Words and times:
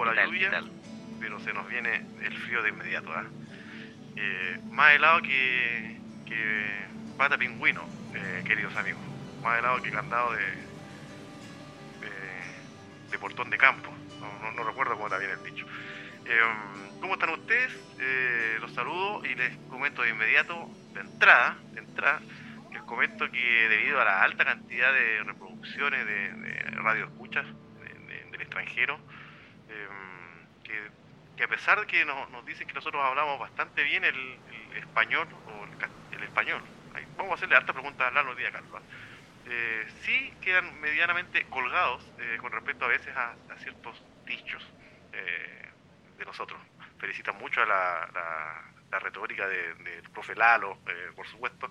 poco 0.00 0.14
la 0.14 0.24
lluvia, 0.24 0.62
pero 1.20 1.38
se 1.40 1.52
nos 1.52 1.68
viene 1.68 2.06
el 2.22 2.36
frío 2.38 2.62
de 2.62 2.70
inmediato. 2.70 3.12
¿ah? 3.12 3.24
Eh, 4.16 4.58
más 4.70 4.94
helado 4.94 5.20
que, 5.22 5.98
que 6.26 6.66
pata 7.18 7.36
pingüino, 7.36 7.86
eh, 8.14 8.42
queridos 8.46 8.74
amigos. 8.76 9.02
Más 9.42 9.58
helado 9.58 9.82
que 9.82 9.90
candado 9.90 10.32
de, 10.32 10.44
de, 13.10 13.18
portón 13.18 13.50
de 13.50 13.58
campo. 13.58 13.92
No, 14.56 14.64
recuerdo 14.64 14.94
cómo 14.94 15.06
está 15.06 15.18
bien 15.18 15.32
el 15.32 15.42
dicho. 15.44 15.66
Em, 16.24 17.00
¿Cómo 17.00 17.14
están 17.14 17.30
ustedes? 17.30 17.72
Eh, 17.98 18.56
los 18.60 18.72
saludo 18.72 19.24
y 19.24 19.34
les 19.34 19.54
comento 19.68 20.02
de 20.02 20.10
inmediato, 20.10 20.70
de 20.94 21.00
entrada, 21.00 21.58
de 21.72 21.80
entrada, 21.80 22.20
les 22.72 22.82
comento 22.82 23.30
que 23.30 23.68
debido 23.68 24.00
a 24.00 24.04
la 24.04 24.22
alta 24.22 24.44
cantidad 24.44 24.92
de 24.92 25.22
reproducciones 25.24 26.06
de, 26.06 26.32
de 26.32 26.52
radio 26.76 27.04
escuchas 27.06 27.44
del 28.30 28.40
extranjero, 28.40 28.98
em, 29.70 30.46
que, 31.36 31.44
a 31.44 31.48
pesar 31.48 31.80
de 31.80 31.86
que 31.86 32.04
nos 32.04 32.44
dicen 32.44 32.66
que 32.66 32.74
nosotros 32.74 33.02
hablamos 33.02 33.38
bastante 33.38 33.82
bien 33.82 34.04
el, 34.04 34.38
español 34.76 35.26
o 35.46 36.14
el, 36.14 36.22
español, 36.22 36.62
vamos 37.16 37.32
a 37.32 37.34
hacerle 37.36 37.56
harta 37.56 37.72
pregunta 37.72 38.06
a 38.06 38.10
Lalo 38.10 38.34
día, 38.34 38.52
Carlos. 38.52 38.82
Eh, 39.46 39.86
sí 40.02 40.32
quedan 40.40 40.80
medianamente 40.80 41.44
colgados 41.46 42.04
eh, 42.18 42.36
con 42.40 42.52
respecto 42.52 42.84
a 42.84 42.88
veces 42.88 43.16
a, 43.16 43.34
ciertos 43.58 44.00
dichos 44.26 44.62
eh, 45.12 45.68
de 46.18 46.24
nosotros. 46.24 46.60
Felicitan 46.98 47.36
mucho 47.38 47.62
a 47.62 47.66
la, 47.66 48.62
retórica 48.98 49.46
del 49.46 49.84
de 49.84 50.02
profe 50.12 50.34
Lalo, 50.34 50.78
eh, 50.86 51.12
por 51.14 51.26
supuesto, 51.28 51.70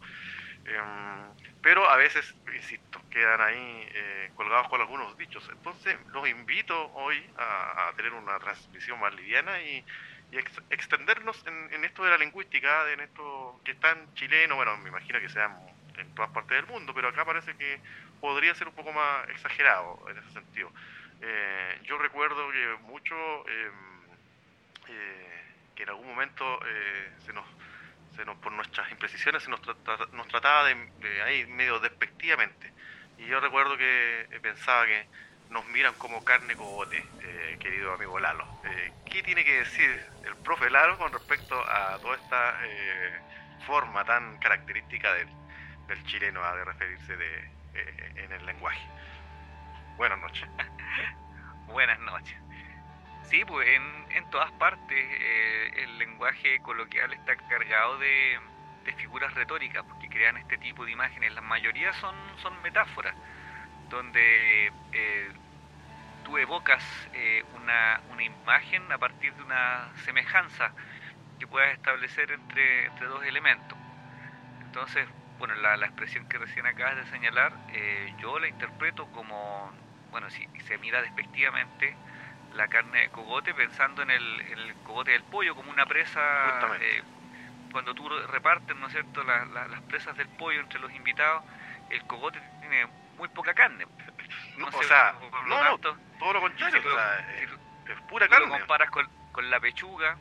em, 0.66 1.50
pero 1.61 1.89
a 1.89 1.98
veces, 1.98 2.34
insisto, 2.56 3.02
quedan 3.09 3.42
ahí 3.42 4.31
colgados 4.36 4.70
con 4.70 4.80
algunos 4.80 5.17
dichos. 5.17 5.48
Entonces 5.52 5.98
los 6.14 6.28
invito 6.30 6.92
hoy 6.94 7.22
a, 7.38 7.92
tener 7.98 8.14
una 8.14 8.39
transmisión 8.39 9.00
más 9.00 9.14
liviana 9.14 9.61
y, 9.61 9.84
extendernos 10.70 11.44
en, 11.48 11.73
en, 11.73 11.84
esto 11.84 12.03
de 12.03 12.11
la 12.11 12.17
lingüística, 12.17 12.89
en 12.92 13.00
esto 13.00 13.59
que 13.66 13.72
es 13.72 13.80
tan 13.80 14.14
chileno, 14.14 14.56
bueno, 14.56 14.78
me 14.78 14.89
imagino 14.89 15.20
que 15.20 15.28
sean 15.28 15.58
en 16.00 16.16
todas 16.16 16.31
partes 16.31 16.56
del 16.56 16.67
mundo, 16.67 16.94
pero 16.94 17.09
acá 17.09 17.26
parece 17.26 17.56
que 17.56 17.80
podría 18.20 18.56
ser 18.56 18.67
un 18.67 18.73
poco 18.73 18.92
más 18.92 19.28
exagerado 19.30 20.00
en 20.09 20.17
ese 20.17 20.31
sentido. 20.31 20.72
Eh, 21.22 21.80
yo 21.83 21.98
recuerdo 21.98 22.52
que 22.52 22.78
mucho 22.83 23.16
em, 23.50 23.73
eh, 24.88 25.44
que 25.80 25.83
en 25.83 25.89
algún 25.89 26.08
momento 26.08 26.59
eh, 26.66 27.13
se 27.25 27.31
nos 27.31 27.45
se 28.17 28.25
nos 28.25 28.35
por 28.39 28.52
nuestras 28.52 28.91
imprecisiones 28.91 29.44
se 29.44 29.49
nos, 29.49 29.61
nos 30.11 30.27
trataba 30.27 30.66
de, 30.66 31.21
ahí 31.23 31.45
medio 31.45 31.80
despectivamente 31.80 32.73
y 33.17 33.27
yo 33.27 33.39
recuerdo 33.39 33.77
que 33.77 34.27
pensaba 34.41 34.86
que 34.86 35.08
nos 35.49 35.66
miran 35.67 35.94
como 35.95 36.23
carne 36.23 36.55
cogote, 36.55 37.03
querido 37.59 37.94
amigo 37.94 38.19
Lalo. 38.19 38.45
¿Qué 39.09 39.23
tiene 39.23 39.44
que 39.44 39.59
decir 39.59 40.05
el 40.23 40.36
profe 40.36 40.69
Lalo 40.69 40.97
con 40.99 41.11
respecto 41.11 41.59
a 41.59 41.97
toda 41.99 42.16
esta 42.17 42.59
forma 43.66 44.05
tan 44.05 44.38
característica 44.38 45.11
de 45.16 45.25
del 45.89 46.03
chileno 46.05 46.39
de 46.55 46.66
referirse 46.66 47.17
de, 47.17 47.52
eh, 47.73 48.14
en 48.16 48.31
el 48.31 48.45
lenguaje. 48.45 48.88
Buenas 49.97 50.19
noches. 50.19 50.47
Buenas 51.67 51.99
noches. 51.99 52.38
Sí, 53.22 53.44
pues 53.45 53.67
en, 53.70 54.06
en 54.12 54.30
todas 54.30 54.52
partes 54.53 54.98
eh, 54.98 55.72
el 55.84 55.98
lenguaje 56.00 56.59
coloquial 56.62 57.14
está 57.14 57.36
cargado 57.36 57.98
de, 58.00 58.39
figuras 58.98 59.34
retóricas 59.36 59.84
porque 59.86 60.09
crean 60.09 60.38
este 60.38 60.58
tipo 60.58 60.84
de 60.84 60.92
imágenes. 60.92 61.34
La 61.34 61.42
mayoría 61.42 61.93
son, 61.93 62.16
metáforas, 62.64 63.16
donde 63.89 64.73
eh, 64.92 65.32
tú 66.23 66.38
evocas 66.39 66.83
una, 67.54 68.02
una 68.10 68.23
imagen 68.23 68.92
a 68.92 68.98
partir 68.98 69.33
de 69.36 69.43
una 69.43 69.92
semejanza 70.05 70.73
que 71.39 71.48
puedas 71.48 71.73
establecer 71.73 72.32
entre, 72.32 72.86
entre 72.88 73.08
dos 73.08 73.23
elementos. 73.26 73.77
Entonces, 74.61 75.08
bueno, 75.39 75.55
la, 75.55 75.77
la, 75.77 75.88
expresión 75.88 76.27
que 76.27 76.38
recién 76.38 76.66
acabas 76.67 76.98
de 76.98 77.05
señalar, 77.05 77.54
eh, 77.70 78.14
yo 78.20 78.38
la 78.39 78.48
interpreto 78.49 79.08
como, 79.11 79.72
bueno, 80.11 80.30
si 80.30 80.45
se 80.67 80.77
mira 80.77 81.02
despectivamente 81.02 81.95
la 82.52 82.67
carne 82.67 83.02
de 83.02 83.10
cogote 83.10 83.54
pensando 83.54 84.02
en 84.02 84.10
el, 84.10 84.42
el 84.42 84.76
cogote 84.83 85.11
del 85.11 85.23
pollo 85.23 85.55
como 85.55 85.71
una 85.71 85.86
presa, 85.86 86.20
eh, 86.82 87.04
cuando 87.71 87.93
tú 87.93 88.10
repartes, 88.10 88.76
¿no 88.77 88.87
es 88.87 88.93
cierto?, 88.93 89.23
las 89.23 89.82
presas 89.83 90.17
del 90.17 90.27
pollo 90.30 90.60
entre 90.60 90.80
los 90.80 90.92
invitados, 90.93 91.43
el 91.89 92.04
cogote 92.05 92.42
tiene 92.60 92.87
muy 93.17 93.27
poca 93.30 93.54
carne. 93.54 93.86
No, 94.58 94.67
o 94.67 94.83
sea, 94.83 95.15
no, 95.48 95.77
todo 95.77 96.33
lo 96.33 96.42
contrario, 96.42 96.82
es, 97.86 98.02
pura 98.10 98.27
carne. 98.27 98.45
Si 98.45 98.52
lo 98.52 98.60
comparas 98.60 98.92
con, 98.92 99.10
con 99.31 99.49
la 99.49 99.58
pechuga, 99.61 100.17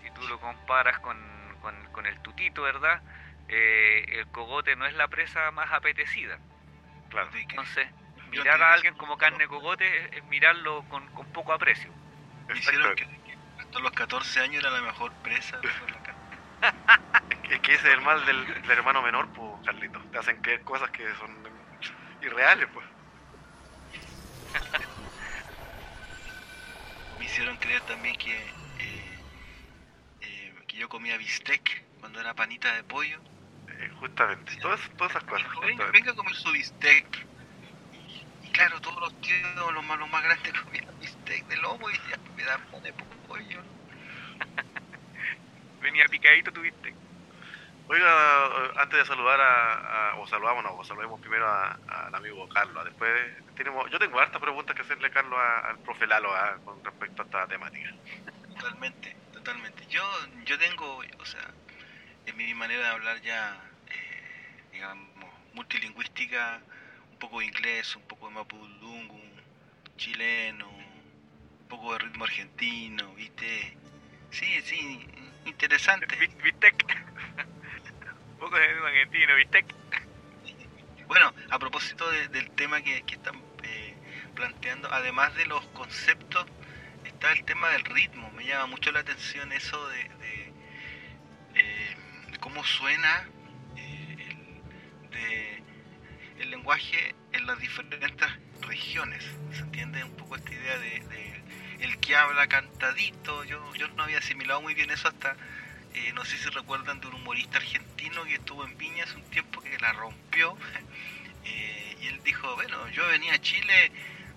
si 0.00 0.10
tú 0.12 0.22
lo 0.28 0.38
comparas 0.38 1.00
con, 1.00 1.18
con, 1.60 1.74
con 1.90 2.06
el 2.06 2.16
tutito, 2.20 2.62
¿verdad?, 2.62 3.02
eh, 3.48 4.04
el 4.08 4.26
cogote 4.28 4.76
no 4.76 4.86
es 4.86 4.94
la 4.94 5.08
presa 5.08 5.50
más 5.50 5.72
apetecida. 5.72 6.38
Claro. 7.08 7.28
Entonces, 7.34 7.88
mirar 8.30 8.62
a 8.62 8.72
alguien 8.72 8.94
como 8.94 9.16
carne 9.16 9.46
cogote 9.46 10.16
es, 10.16 10.24
mirarlo 10.24 10.84
con, 10.88 11.06
poco 11.32 11.52
aprecio. 11.52 11.90
Hicieron 12.54 12.94
que, 12.94 13.06
hasta 13.58 13.78
los 13.80 13.92
14 13.92 14.40
años 14.40 14.62
era 14.62 14.70
la 14.70 14.80
mejor 14.82 15.12
presa. 15.22 15.60
es 17.50 17.60
que 17.60 17.74
ese 17.74 17.88
es 17.88 17.94
el 17.94 18.00
mal 18.00 18.24
del, 18.24 18.46
hermano 18.70 19.02
menor, 19.02 19.28
pues, 19.32 19.50
Carlito. 19.64 20.00
Te 20.12 20.18
hacen 20.18 20.40
creer 20.40 20.62
cosas 20.62 20.90
que 20.90 21.04
son 21.16 21.36
irreales, 22.22 22.68
pues. 22.72 22.86
Me 27.18 27.24
hicieron 27.24 27.56
creer 27.56 27.82
también 27.82 28.16
que, 28.16 28.36
eh, 28.36 29.18
eh, 30.20 30.54
que 30.66 30.76
yo 30.76 30.88
comía 30.88 31.16
bistec 31.16 31.84
cuando 32.00 32.20
era 32.20 32.34
panita 32.34 32.74
de 32.74 32.84
pollo 32.84 33.20
eh, 33.68 33.90
justamente, 34.00 34.56
todas, 34.56 34.80
todas 34.96 35.10
esas 35.10 35.24
cosas. 35.24 35.46
Venga, 35.92 36.12
a 36.12 36.14
comer 36.14 36.34
su 36.34 36.50
bistec. 36.52 37.26
Claro, 38.56 38.80
todos 38.80 38.98
los 39.00 39.20
tíos, 39.20 39.72
los 39.74 39.84
más, 39.84 39.98
los 39.98 40.08
más 40.08 40.24
grandes 40.24 40.50
comían 40.62 40.98
bistec 40.98 41.46
de 41.46 41.56
lomo 41.58 41.90
y 41.90 41.94
ya 42.08 42.16
me 42.34 42.42
da 42.42 42.56
de 42.80 42.94
pollo. 43.28 43.60
Venía 45.82 46.06
picadito 46.06 46.50
tu 46.50 46.62
bistec. 46.62 46.94
Oiga, 47.88 48.80
antes 48.80 48.98
de 48.98 49.04
saludar 49.04 49.38
a, 49.42 50.12
a 50.12 50.16
o 50.16 50.26
saludamos, 50.26 50.64
o 50.74 50.84
saludemos 50.84 51.20
primero 51.20 51.46
al 51.46 52.14
amigo 52.14 52.48
Carlos. 52.48 52.82
Después 52.86 53.12
tenemos, 53.56 53.90
yo 53.90 53.98
tengo 53.98 54.18
hartas 54.18 54.40
preguntas 54.40 54.74
que 54.74 54.80
hacerle, 54.80 55.10
Carlos, 55.10 55.38
al 55.38 55.78
profe 55.80 56.06
Lalo 56.06 56.30
con 56.64 56.82
respecto 56.82 57.22
a 57.22 57.24
esta 57.26 57.46
temática. 57.48 57.92
Totalmente, 58.58 59.14
totalmente. 59.34 59.86
Yo, 59.88 60.02
yo 60.46 60.58
tengo, 60.58 61.02
o 61.18 61.26
sea, 61.26 61.46
en 62.24 62.34
mi 62.38 62.54
manera 62.54 62.84
de 62.84 62.88
hablar 62.88 63.20
ya, 63.20 63.60
eh, 63.90 64.62
digamos, 64.72 65.10
multilingüística, 65.52 66.62
un 67.16 67.20
poco 67.20 67.40
de 67.40 67.46
inglés, 67.46 67.96
un 67.96 68.02
poco 68.02 68.28
de 68.28 68.34
mapudungun, 68.34 69.32
chileno, 69.96 70.68
un 70.68 71.66
poco 71.66 71.94
de 71.94 72.00
ritmo 72.00 72.24
argentino, 72.24 73.14
¿viste? 73.14 73.74
Sí, 74.30 74.60
sí, 74.60 75.08
interesante. 75.46 76.06
Vistec. 76.44 76.84
un 78.32 78.38
poco 78.38 78.54
de 78.54 78.66
ritmo 78.66 78.86
argentino, 78.86 79.34
Vistec. 79.34 79.64
Bueno, 81.06 81.32
a 81.48 81.58
propósito 81.58 82.06
del 82.10 82.50
tema 82.50 82.82
que, 82.82 82.98
están 82.98 83.36
eh, 83.62 83.94
planteando, 84.34 84.92
además 84.92 85.34
de 85.36 85.46
los 85.46 85.64
conceptos, 85.68 86.44
está 87.02 87.32
el 87.32 87.46
tema 87.46 87.70
del 87.70 87.84
ritmo. 87.86 88.30
Me 88.32 88.44
llama 88.44 88.66
mucho 88.66 88.92
la 88.92 89.00
atención 89.00 89.50
eso 89.52 89.88
de, 89.88 90.10
cómo 92.40 92.62
suena 92.62 93.26
eh, 93.76 94.16
el, 95.12 95.55
en 97.32 97.46
las 97.46 97.60
diferentes 97.60 98.28
regiones. 98.62 99.22
¿Se 99.52 99.60
entiende 99.60 100.02
un 100.02 100.16
poco 100.16 100.34
esta 100.34 100.52
idea 100.52 100.76
de, 100.78 101.00
el 101.78 101.96
que 101.98 102.16
habla 102.16 102.48
cantadito? 102.48 103.44
Yo, 103.44 103.72
yo 103.76 103.86
no 103.90 104.02
había 104.02 104.18
asimilado 104.18 104.60
muy 104.62 104.74
bien 104.74 104.90
eso 104.90 105.06
hasta, 105.06 105.36
eh, 105.94 106.12
no 106.12 106.24
sé 106.24 106.36
si 106.36 106.48
recuerdan 106.50 107.00
de 107.00 107.06
un 107.06 107.14
humorista 107.14 107.58
argentino 107.58 108.24
que 108.24 108.34
estuvo 108.34 108.64
en 108.64 108.76
Viña 108.76 109.04
hace 109.04 109.14
un 109.14 109.30
tiempo 109.30 109.60
que 109.60 109.78
la 109.78 109.92
rompió. 109.92 110.56
Eh, 111.48 111.96
y 112.00 112.08
él 112.08 112.20
dijo, 112.24 112.56
bueno, 112.56 112.88
yo 112.88 113.06
venía 113.06 113.34
a 113.34 113.38
Chile 113.40 113.92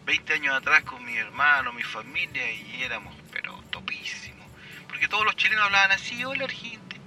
20 0.06 0.32
años 0.32 0.56
atrás 0.56 0.84
con 0.84 1.04
mi 1.04 1.18
hermano, 1.18 1.74
mi 1.74 1.82
familia, 1.82 2.52
y 2.52 2.84
éramos, 2.84 3.16
pero 3.32 3.60
topísimos. 3.72 4.48
Porque 4.88 5.08
todos 5.08 5.26
los 5.26 5.36
chilenos 5.36 5.66
hablaban 5.66 5.92
así, 5.92 6.24
hola 6.24 6.46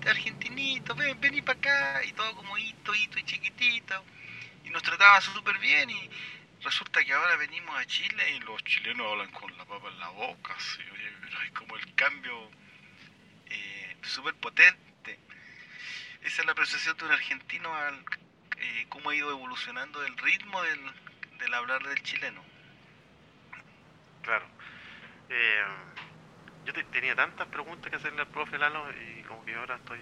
argentinito, 0.04 0.96
ven, 0.96 1.20
vení 1.20 1.40
para 1.40 1.56
acá, 1.56 2.04
y 2.04 2.10
todo 2.14 2.34
como 2.34 2.58
hito, 2.58 2.92
hito 2.96 3.16
y 3.16 3.22
chiquitito, 3.22 4.02
y 4.64 4.70
nos 4.70 4.82
trataba 4.82 5.20
súper 5.20 5.58
bien, 5.58 5.90
y 5.90 6.10
resulta 6.62 7.04
que 7.04 7.12
ahora 7.12 7.36
venimos 7.36 7.78
a 7.78 7.84
Chile 7.86 8.36
y 8.36 8.40
los 8.40 8.62
chilenos 8.64 9.10
hablan 9.10 9.30
con 9.32 9.56
la 9.56 9.64
papa 9.64 9.88
en 9.88 9.98
la 9.98 10.08
boca, 10.08 10.54
¿sí? 10.58 10.82
hay 11.40 11.50
como 11.50 11.76
el 11.76 11.94
cambio 11.94 12.50
eh, 13.46 13.96
súper 14.02 14.34
potente. 14.34 15.18
Esa 16.22 16.42
es 16.42 16.46
la 16.46 16.52
apreciación 16.52 16.96
de 16.96 17.04
un 17.04 17.12
argentino 17.12 17.74
al 17.74 18.04
eh, 18.58 18.86
cómo 18.88 19.10
ha 19.10 19.14
ido 19.14 19.30
evolucionando 19.30 20.04
el 20.04 20.16
ritmo 20.18 20.62
del, 20.62 20.80
del 21.38 21.54
hablar 21.54 21.82
del 21.82 22.00
chileno. 22.02 22.44
Claro. 24.22 24.46
Eh 25.30 25.64
yo 26.64 26.72
tenía 26.90 27.14
tantas 27.14 27.46
preguntas 27.48 27.90
que 27.90 27.96
hacerle 27.96 28.20
al 28.22 28.28
profe 28.28 28.58
Lalo 28.58 28.86
y 28.92 29.22
como 29.22 29.44
que 29.44 29.54
ahora 29.54 29.76
estoy, 29.76 30.00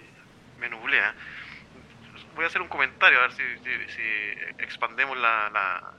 me 0.59 0.69
nublea. 0.69 1.15
Voy 2.35 2.45
a 2.45 2.49
hacer 2.49 2.63
un 2.63 2.69
comentario, 2.69 3.19
a 3.19 3.23
ver 3.23 3.33
si, 3.33 3.43
si, 3.89 4.03
expandemos 4.59 5.17
la, 5.19 5.51
la, 5.51 5.93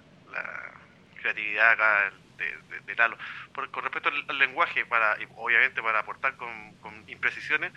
creatividad 1.21 1.71
acá 1.71 2.11
de, 2.37 2.95
Lalo. 2.95 3.17
con 3.53 3.83
respecto 3.83 4.09
al, 4.09 4.37
lenguaje, 4.37 4.85
para 4.85 5.17
obviamente 5.35 5.81
para 5.81 5.99
aportar 5.99 6.35
con, 6.35 6.75
con 6.75 7.07
imprecisiones, 7.07 7.71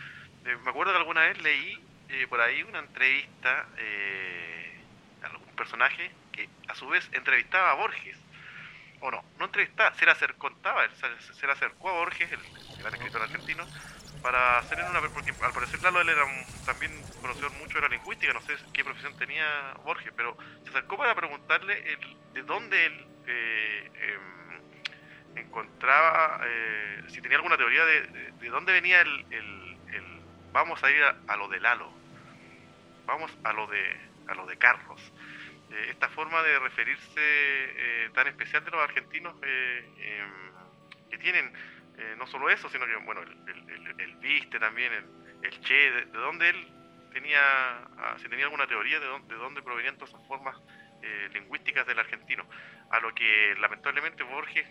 eh, 0.44 0.56
me 0.64 0.70
acuerdo 0.70 0.92
que 0.92 0.98
alguna 0.98 1.22
vez 1.22 1.40
leí 1.42 1.78
eh, 2.08 2.26
por 2.28 2.40
ahí 2.40 2.62
una 2.62 2.80
entrevista 2.80 3.66
eh, 3.78 4.78
algún 5.22 5.54
personaje 5.56 6.10
que 6.32 6.48
a 6.68 6.74
su 6.74 6.86
vez 6.88 7.08
entrevistaba 7.12 7.70
a 7.70 7.74
Borges 7.74 8.18
o 9.00 9.10
no, 9.10 9.24
no 9.38 9.44
entrevistaba, 9.46 9.94
se 9.94 10.04
le 10.04 10.12
acercó, 10.12 10.50
se 11.34 11.46
le 11.46 11.52
acercó 11.52 11.90
a 11.90 11.92
Borges, 11.92 12.30
el 12.32 12.40
gran 12.78 12.94
escritor 12.94 13.22
argentino, 13.22 13.66
para 14.24 14.56
hacer 14.56 14.78
en 14.80 14.86
una, 14.86 15.02
porque 15.02 15.34
al 15.42 15.52
parecer 15.52 15.82
Lalo 15.82 16.00
él 16.00 16.08
era 16.08 16.24
también 16.64 16.90
conocedor 17.20 17.52
mucho 17.60 17.74
de 17.74 17.82
la 17.82 17.88
lingüística, 17.88 18.32
no 18.32 18.40
sé 18.40 18.56
qué 18.72 18.82
profesión 18.82 19.14
tenía 19.18 19.74
Borges, 19.84 20.14
pero 20.16 20.34
se 20.62 20.70
acercó 20.70 20.96
para 20.96 21.14
preguntarle 21.14 21.92
el, 21.92 22.16
de 22.32 22.42
dónde 22.42 22.86
él 22.86 23.06
eh, 23.26 23.90
em, 25.34 25.38
encontraba, 25.44 26.40
eh, 26.42 27.02
si 27.08 27.20
tenía 27.20 27.36
alguna 27.36 27.58
teoría 27.58 27.84
de, 27.84 28.32
de, 28.40 28.48
dónde 28.48 28.72
venía 28.72 29.02
el, 29.02 29.76
vamos 30.52 30.82
a 30.82 30.90
ir 30.90 31.02
a, 31.04 31.36
lo 31.36 31.46
de 31.48 31.60
Lalo, 31.60 31.92
vamos 33.04 33.30
a 33.44 33.52
lo 33.52 33.66
de, 33.66 33.94
a 34.26 34.34
lo 34.34 34.46
de 34.46 34.56
Carlos. 34.56 35.02
Eh, 35.70 35.88
esta 35.90 36.08
forma 36.08 36.42
de 36.42 36.58
referirse 36.60 37.04
eh, 37.18 38.10
tan 38.14 38.26
especial 38.28 38.64
de 38.64 38.70
los 38.70 38.80
argentinos 38.80 39.34
eh, 39.42 39.84
em, 39.98 41.10
que 41.10 41.18
tienen 41.18 41.52
no 42.17 42.26
solo 42.26 42.49
eso, 42.50 42.69
sino 42.69 42.87
que, 42.87 42.96
bueno, 42.96 43.23
el, 43.23 44.17
viste 44.20 44.58
también, 44.58 44.93
el, 45.43 45.61
che, 45.61 45.91
de, 45.91 46.05
dónde 46.06 46.50
él 46.50 46.67
tenía, 47.12 47.41
ah, 47.41 48.17
si 48.19 48.29
tenía 48.29 48.46
alguna 48.46 48.67
teoría 48.67 48.99
de 48.99 49.06
dónde, 49.06 49.35
de 49.35 49.41
dónde 49.41 49.62
provenían 49.62 49.96
todas 49.96 50.11
esas 50.11 50.26
formas 50.26 50.56
lingüísticas 51.35 51.87
del 51.87 51.99
argentino. 51.99 52.46
A 52.91 52.99
lo 53.00 53.14
que 53.14 53.55
lamentablemente 53.61 54.23
Borges 54.23 54.67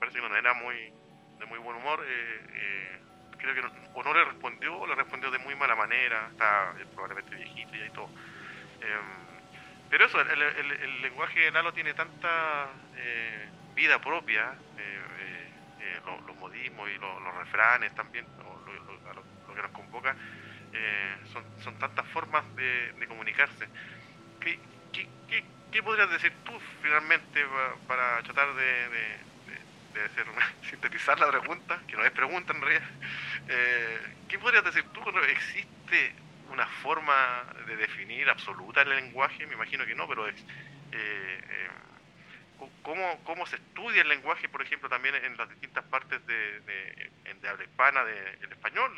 parece 0.00 0.20
que 0.20 0.28
no 0.28 0.36
era 0.36 0.52
muy 0.54 0.74
de 1.38 1.46
muy 1.46 1.60
buen 1.60 1.76
humor. 1.76 2.04
creo 3.38 3.54
que 3.54 3.62
no, 3.62 3.70
o 3.94 4.02
no 4.02 4.12
le 4.12 4.24
respondió 4.24 4.76
o 4.76 4.86
le 4.86 4.96
respondió 4.96 5.30
de 5.30 5.38
muy 5.38 5.54
mala 5.54 5.76
manera, 5.76 6.28
está 6.32 6.74
probablemente 6.92 7.36
viejito 7.36 7.76
y 7.76 7.90
todo. 7.90 8.10
Em, 8.80 9.26
pero 9.88 10.06
eso, 10.06 10.20
el, 10.20 11.02
lenguaje 11.02 11.40
de 11.40 11.50
Lalo 11.50 11.72
tiene 11.72 11.94
tanta 11.94 12.68
eh, 12.96 13.48
vida 13.74 14.00
propia, 14.00 14.54
eh, 15.86 16.00
eh, 16.06 16.20
los 16.26 16.36
modismos 16.36 16.88
y 16.90 16.98
los 16.98 17.34
refranes 17.38 17.94
también, 17.94 18.26
lo, 18.38 19.54
que 19.54 19.62
nos 19.62 19.70
convoca, 19.70 20.14
son, 21.32 21.44
son, 21.62 21.78
tantas 21.78 22.06
formas 22.08 22.44
de, 22.56 23.06
comunicarse. 23.08 23.68
¿Qué, 24.40 24.58
qué, 24.92 25.82
podrías 25.82 26.10
decir 26.10 26.32
tú 26.44 26.52
finalmente 26.82 27.44
para, 27.86 28.22
tratar 28.22 28.54
de, 28.54 29.18
sintetizar 30.68 31.18
la 31.18 31.30
pregunta, 31.30 31.80
que 31.86 31.96
no 31.96 32.04
es 32.04 32.10
pregunta 32.12 32.52
en 32.52 32.60
realidad? 32.60 32.84
¿Qué 34.28 34.38
podrías 34.38 34.64
decir 34.64 34.84
tú 34.92 35.00
existe 35.20 36.14
una 36.50 36.66
forma 36.66 37.44
de 37.66 37.76
definir 37.76 38.28
absoluta 38.28 38.82
el 38.82 38.90
lenguaje, 38.90 39.46
me 39.46 39.54
imagino 39.54 39.84
que 39.86 39.94
no, 39.94 40.06
pero 40.06 40.26
es, 40.28 40.36
eh, 40.92 41.40
eh, 41.48 41.68
¿cómo, 42.82 43.24
¿cómo, 43.24 43.46
se 43.46 43.56
estudia 43.56 44.02
el 44.02 44.08
lenguaje, 44.08 44.48
por 44.48 44.62
ejemplo, 44.62 44.88
también 44.88 45.14
en 45.14 45.36
las 45.36 45.48
distintas 45.48 45.84
partes 45.84 46.24
de, 46.26 46.60
de, 46.60 47.48
habla 47.48 47.64
hispana 47.64 48.04
del 48.04 48.52
español? 48.52 48.92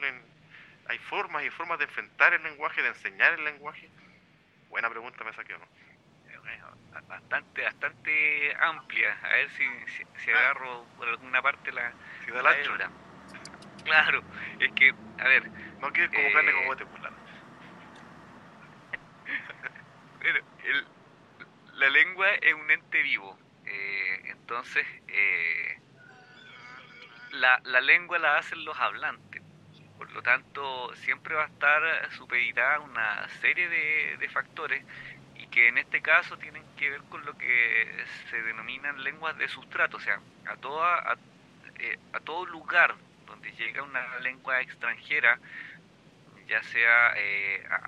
¿Hay 0.88 0.98
formas 0.98 1.44
y 1.44 1.50
formas 1.50 1.78
de 1.78 1.84
enfrentar 1.84 2.32
el 2.32 2.42
lenguaje, 2.42 2.82
de 2.82 2.88
enseñar 2.88 3.34
el 3.34 3.44
lenguaje? 3.44 3.90
Buena 4.70 4.88
pregunta 4.88 5.22
me 5.24 5.34
saqué, 5.34 5.52
¿no? 5.52 5.66
Bastante, 7.06 7.62
bastante 7.62 8.56
amplia. 8.60 9.16
A 9.22 9.28
ver 9.28 9.50
si, 9.50 9.64
si, 10.24 10.30
ah. 10.30 10.38
agarro 10.38 10.86
por 10.96 11.08
alguna 11.08 11.42
parte 11.42 11.70
la, 11.72 11.92
si 12.24 12.30
da 12.30 12.42
la, 12.42 12.52
Claro, 13.84 14.22
es 14.58 14.72
que, 14.72 14.94
a 15.18 15.28
ver. 15.28 15.50
No 15.80 15.92
quieres 15.92 16.10
como 16.10 16.76
te 16.76 16.86
pues, 16.86 17.02
la 21.74 21.90
lengua 21.90 22.30
es 22.34 22.54
un 22.54 22.70
ente 22.70 23.02
vivo. 23.02 23.38
Eh, 24.48 24.50
entonces, 24.50 24.86
eh, 25.08 25.78
la, 27.32 27.60
la, 27.64 27.80
lengua 27.82 28.18
la 28.18 28.38
hacen 28.38 28.64
los 28.64 28.78
hablantes. 28.78 29.42
Por 29.98 30.10
lo 30.12 30.22
tanto, 30.22 30.94
siempre 30.96 31.34
va 31.34 31.44
a 31.44 31.48
estar 31.48 32.12
supeditada 32.12 32.80
una 32.80 33.28
serie 33.40 33.68
de, 33.68 34.28
factores 34.30 34.84
y 35.36 35.46
que 35.48 35.68
en 35.68 35.78
este 35.78 36.00
caso 36.00 36.38
tienen 36.38 36.62
que 36.76 36.90
ver 36.90 37.02
con 37.10 37.24
lo 37.24 37.36
que 37.36 38.04
se 38.30 38.42
denominan 38.42 39.02
lenguas 39.02 39.36
de 39.36 39.48
sustrato, 39.48 39.96
o 39.96 40.00
sea, 40.00 40.20
a, 40.46 40.56
toda, 40.56 41.12
a, 41.12 41.16
eh, 41.78 41.98
a 42.12 42.20
todo 42.20 42.46
lugar 42.46 42.94
donde 43.26 43.50
llega 43.52 43.82
una 43.82 44.18
lengua 44.20 44.60
extranjera, 44.60 45.38
ya 46.46 46.62
sea 46.62 47.14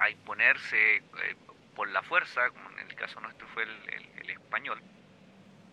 a, 0.00 0.10
imponerse 0.10 1.02
por 1.74 1.88
la 1.88 2.02
fuerza, 2.02 2.50
como 2.50 2.70
en 2.70 2.90
el 2.90 2.94
caso 2.96 3.20
nuestro 3.20 3.46
fue 3.48 3.62
el, 3.62 4.30
español, 4.30 4.82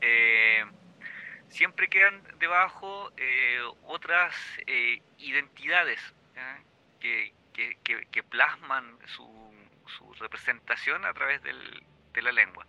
eh, 0.02 0.66
siempre 1.50 1.88
quedan 1.88 2.22
debajo 2.40 3.12
eh, 3.18 3.60
otras 3.84 4.36
eh, 4.66 5.02
identidades 5.18 6.00
que, 7.00 7.34
que, 8.12 8.24
plasman 8.24 8.98
su, 9.06 9.26
su, 9.98 10.14
representación 10.16 11.06
a 11.06 11.14
través 11.14 11.42
del, 11.42 11.84
de 12.14 12.22
la 12.22 12.32
lengua. 12.32 12.66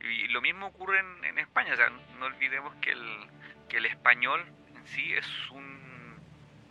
Y 0.00 0.28
lo 0.28 0.40
mismo 0.40 0.66
ocurre 0.68 1.00
en, 1.00 1.38
España, 1.38 1.74
o 1.74 2.18
no 2.18 2.26
olvidemos 2.26 2.74
que 2.76 2.92
el, 2.92 3.26
que 3.68 3.78
el 3.78 3.86
español 3.86 4.44
en 4.74 4.86
sí 4.86 5.12
es 5.14 5.26
un, 5.50 6.18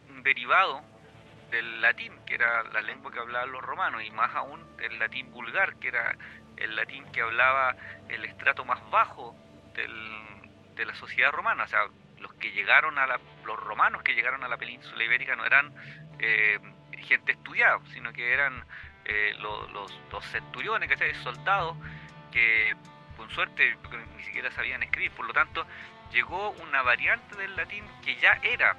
un 0.10 0.24
derivado 0.24 0.82
del 1.52 1.82
latín, 1.82 2.14
que 2.26 2.36
era 2.36 2.64
la 2.64 2.82
lengua 2.82 3.12
que 3.12 3.20
hablaban 3.20 3.52
los 3.52 3.62
romanos, 3.62 4.04
y 4.04 4.10
más 4.12 4.34
aún 4.34 4.66
el 4.80 4.98
latín 4.98 5.32
vulgar, 5.32 5.76
que 5.76 5.90
era 5.90 6.16
el 6.58 6.76
latín 6.76 7.06
que 7.12 7.22
hablaba 7.22 7.76
el 8.10 8.26
estrato 8.26 8.66
más 8.66 8.80
bajo 8.90 9.36
de 9.74 10.86
la 10.86 10.96
sociedad 10.96 11.32
romana. 11.32 11.64
O 11.64 11.68
sea, 11.68 11.88
los 12.20 12.34
que 12.36 12.52
llegaron 12.52 12.98
a 12.98 13.08
la, 13.08 13.20
los 13.46 13.60
romanos 13.60 14.02
que 14.04 14.14
llegaron 14.14 14.44
a 14.44 14.48
la 14.48 14.58
península 14.58 15.04
ibérica 15.04 15.36
no 15.36 15.46
eran 15.46 15.74
eh, 16.20 16.60
gente 16.98 17.34
estudiada, 17.34 17.80
sino 17.92 18.14
que 18.14 18.34
eran 18.34 18.66
eh, 19.06 19.36
los, 19.40 19.70
los, 19.72 20.26
centuriones, 20.32 20.90
que 20.90 21.14
soldados, 21.16 21.76
que 22.32 22.74
con 23.18 23.30
suerte 23.30 23.78
ni 24.18 24.24
siquiera 24.24 24.52
sabían 24.52 24.84
escribir. 24.84 25.12
Por 25.12 25.28
lo 25.28 25.34
tanto, 25.34 25.66
llegó 26.12 26.52
una 26.52 26.82
variante 26.82 27.36
del 27.36 27.56
latín 27.56 27.84
que 28.04 28.16
ya 28.16 28.40
era 28.42 28.78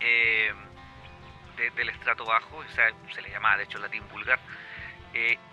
eh, 0.00 0.52
del 1.76 1.88
estrato 1.88 2.24
bajo, 2.24 2.56
o 2.56 2.68
sea, 2.68 2.90
se 3.14 3.22
le 3.22 3.30
llamaba 3.30 3.58
de 3.58 3.64
hecho 3.64 3.78
latín 3.78 4.02
vulgar, 4.10 4.38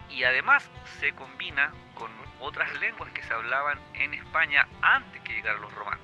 y 0.09 0.23
además 0.25 0.69
se 0.99 1.13
combina 1.13 1.71
con 1.95 2.11
otras 2.43 2.73
lenguas 2.79 3.11
que 3.13 3.23
se 3.23 3.33
hablaban 3.33 3.79
en 3.93 4.13
España 4.13 4.67
antes 4.81 5.21
que 5.21 5.33
llegaran 5.33 5.61
los 5.61 5.73
romanos. 5.73 6.03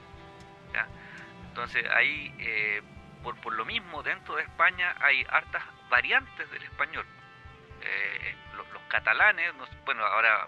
Entonces 1.50 1.86
ahí, 1.90 2.34
eh, 2.40 2.82
por, 3.22 3.36
por, 3.42 3.54
lo 3.54 3.66
mismo, 3.66 4.02
dentro 4.02 4.36
de 4.36 4.44
España 4.44 4.96
hay 5.02 5.26
hartas 5.30 5.64
variantes 5.90 6.50
del 6.52 6.64
español. 6.64 7.06
Eh, 7.82 8.36
los, 8.56 8.66
catalanes, 8.88 9.54
bueno, 9.86 10.06
ahora 10.06 10.48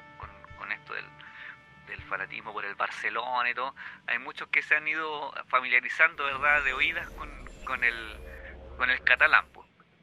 con, 0.58 0.72
esto 0.72 0.94
del, 0.94 1.06
del, 1.88 2.02
fanatismo 2.04 2.54
por 2.54 2.66
el 2.66 2.76
Barcelona 2.76 3.50
y 3.50 3.54
todo, 3.54 3.76
hay 4.08 4.20
muchos 4.20 4.48
que 4.48 4.62
se 4.62 4.76
han 4.76 4.88
ido 4.88 5.34
familiarizando, 5.48 6.24
¿verdad?, 6.26 6.64
de 6.64 6.74
oídas 6.74 7.10
con, 7.12 7.30
con 7.66 7.84
el 7.84 8.18
con 8.78 8.90
el 8.90 9.00
catalán. 9.04 9.46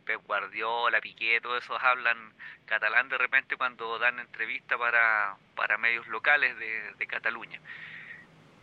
Pep 0.08 0.22
Guardiola, 0.26 1.02
Piqué, 1.02 1.38
todos 1.42 1.62
esos 1.62 1.78
hablan 1.82 2.32
catalán 2.64 3.10
de 3.10 3.18
repente 3.18 3.58
cuando 3.58 3.98
dan 3.98 4.18
entrevista 4.18 4.78
para, 4.78 5.36
para 5.54 5.76
medios 5.76 6.06
locales 6.06 6.56
de, 6.58 7.06
Cataluña. 7.06 7.60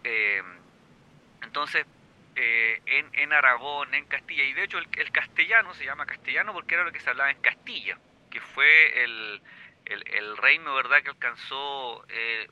Eh, 0.04 0.42
entonces, 1.44 1.86
eh, 2.36 2.82
en, 2.88 3.10
en, 3.14 3.32
Aragón, 3.32 3.94
en 3.94 4.06
Castilla, 4.06 4.44
y 4.44 4.54
de 4.54 4.64
hecho 4.64 4.80
el, 4.80 5.12
castellano 5.12 5.76
se 5.76 5.86
llama 5.86 6.08
castellano 6.08 6.52
porque 6.52 6.74
era 6.74 6.84
lo 6.84 6.92
que 6.92 7.00
se 7.00 7.12
hablaba 7.12 7.30
en 7.30 7.42
Castilla, 7.42 8.00
que 8.32 8.42
fue 8.42 9.04
el, 9.04 9.42
el, 9.86 10.38
reino 10.38 10.74
verdad 10.74 11.04
que 11.04 11.10
alcanzó 11.10 12.04
eh, 12.10 12.48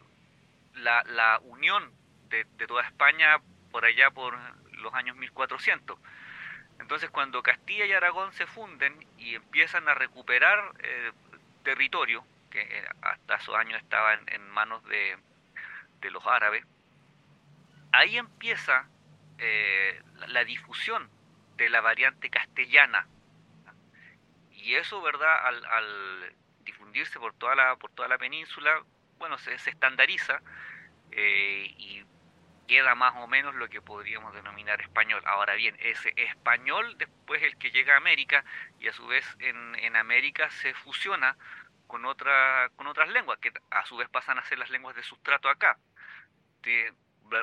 la, 0.75 1.03
la, 1.07 1.39
unión 1.39 1.91
de, 2.29 2.45
de, 2.57 2.67
toda 2.67 2.83
España 2.83 3.41
por 3.71 3.85
allá 3.85 4.11
por 4.11 4.37
los 4.73 4.93
años 4.93 5.17
1400. 5.17 5.97
Entonces 6.79 7.09
cuando 7.09 7.43
Castilla 7.43 7.85
y 7.85 7.93
Aragón 7.93 8.33
se 8.33 8.45
funden 8.45 9.05
y 9.17 9.35
empiezan 9.35 9.87
a 9.87 9.93
recuperar 9.93 10.73
eh, 10.79 11.11
territorio, 11.63 12.25
que 12.49 12.61
eh, 12.61 12.85
hasta 13.01 13.35
esos 13.35 13.55
años 13.55 13.81
estaba 13.81 14.13
en, 14.13 14.49
manos 14.49 14.83
de, 14.85 15.17
los 16.09 16.25
árabes, 16.27 16.65
ahí 17.93 18.17
empieza 18.17 18.87
eh, 19.37 20.01
la, 20.27 20.43
difusión 20.43 21.09
de 21.55 21.69
la 21.69 21.79
variante 21.79 22.29
castellana. 22.29 23.07
Y 24.51 24.75
eso, 24.75 25.01
¿verdad? 25.01 25.47
Al, 25.47 26.35
difundirse 26.65 27.19
por 27.19 27.33
toda 27.33 27.55
la, 27.55 27.75
por 27.77 27.91
toda 27.91 28.09
la 28.09 28.17
península, 28.17 28.83
bueno, 29.17 29.37
se, 29.37 29.53
estandariza 29.53 30.41
y 31.11 32.03
queda 32.73 32.95
más 32.95 33.13
o 33.17 33.27
menos 33.27 33.53
lo 33.53 33.69
que 33.69 33.83
podríamos 33.83 34.33
denominar 34.33 34.81
español. 34.81 35.21
Ahora 35.27 35.53
bien, 35.53 35.75
ese 35.79 36.11
español 36.17 36.97
después 36.97 37.43
el 37.43 37.55
que 37.57 37.69
llega 37.69 37.93
a 37.93 37.97
América 37.97 38.43
y 38.79 38.87
a 38.87 38.93
su 38.93 39.05
vez 39.05 39.23
en, 39.37 39.75
en 39.75 39.95
América 39.95 40.49
se 40.49 40.73
fusiona 40.73 41.37
con, 41.85 42.03
otra, 42.05 42.71
con 42.75 42.87
otras 42.87 43.09
lenguas 43.09 43.37
que 43.37 43.51
a 43.69 43.85
su 43.85 43.95
vez 43.95 44.09
pasan 44.09 44.39
a 44.39 44.45
ser 44.45 44.57
las 44.57 44.71
lenguas 44.71 44.95
de 44.95 45.03
sustrato 45.03 45.49
acá. 45.49 45.77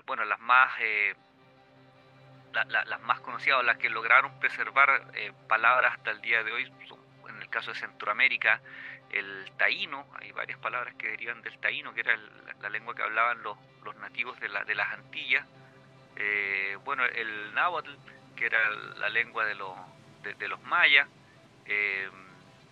bueno, 0.04 0.24
las 0.24 0.40
más... 0.40 0.72
Eh, 0.80 1.14
las 2.66 3.00
más 3.02 3.20
conocidas, 3.20 3.64
las 3.64 3.78
que 3.78 3.88
lograron 3.88 4.40
preservar 4.40 5.12
eh, 5.14 5.32
palabras 5.48 5.94
hasta 5.94 6.10
el 6.10 6.20
día 6.20 6.42
de 6.42 6.50
hoy, 6.50 6.64
en 7.28 7.40
el 7.40 7.48
caso 7.48 7.70
de 7.72 7.78
Centroamérica, 7.78 8.60
el 9.10 9.50
taíno, 9.56 10.06
hay 10.20 10.32
varias 10.32 10.58
palabras 10.58 10.94
que 10.94 11.08
derivan 11.08 11.42
del 11.42 11.58
taíno, 11.58 11.92
que 11.92 12.00
era 12.00 12.16
la 12.60 12.68
lengua 12.68 12.94
que 12.94 13.02
hablaban 13.02 13.42
los, 13.42 13.58
los 13.84 13.96
nativos 13.96 14.38
de, 14.40 14.48
la, 14.48 14.64
de 14.64 14.74
las 14.74 14.92
Antillas, 14.92 15.46
eh, 16.16 16.76
bueno, 16.84 17.04
el 17.04 17.54
náhuatl, 17.54 17.90
que 18.36 18.46
era 18.46 18.70
la 18.98 19.08
lengua 19.08 19.44
de, 19.46 19.54
los, 19.54 19.76
de, 20.22 20.48
los 20.48 20.60
mayas, 20.62 21.08
eh, 21.66 22.08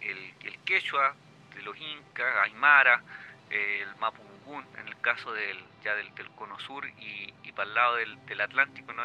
el, 0.01 0.35
el, 0.45 0.59
quechua 0.61 1.15
de 1.55 1.63
los 1.63 1.77
incas, 1.77 2.37
aymara, 2.45 3.03
eh, 3.51 3.85
el 3.87 3.97
mapungún, 3.97 4.67
en 4.79 4.89
el 4.89 5.01
caso 5.01 5.33
del, 5.33 5.59
ya 5.83 5.95
del, 5.95 6.13
cono 6.37 6.59
sur 6.61 6.87
y, 6.87 7.33
y 7.43 7.53
para 7.53 7.69
el 7.69 7.75
lado 7.75 7.97
del, 7.97 8.27
del 8.27 8.41
Atlántico, 8.41 8.93
¿no? 8.93 9.03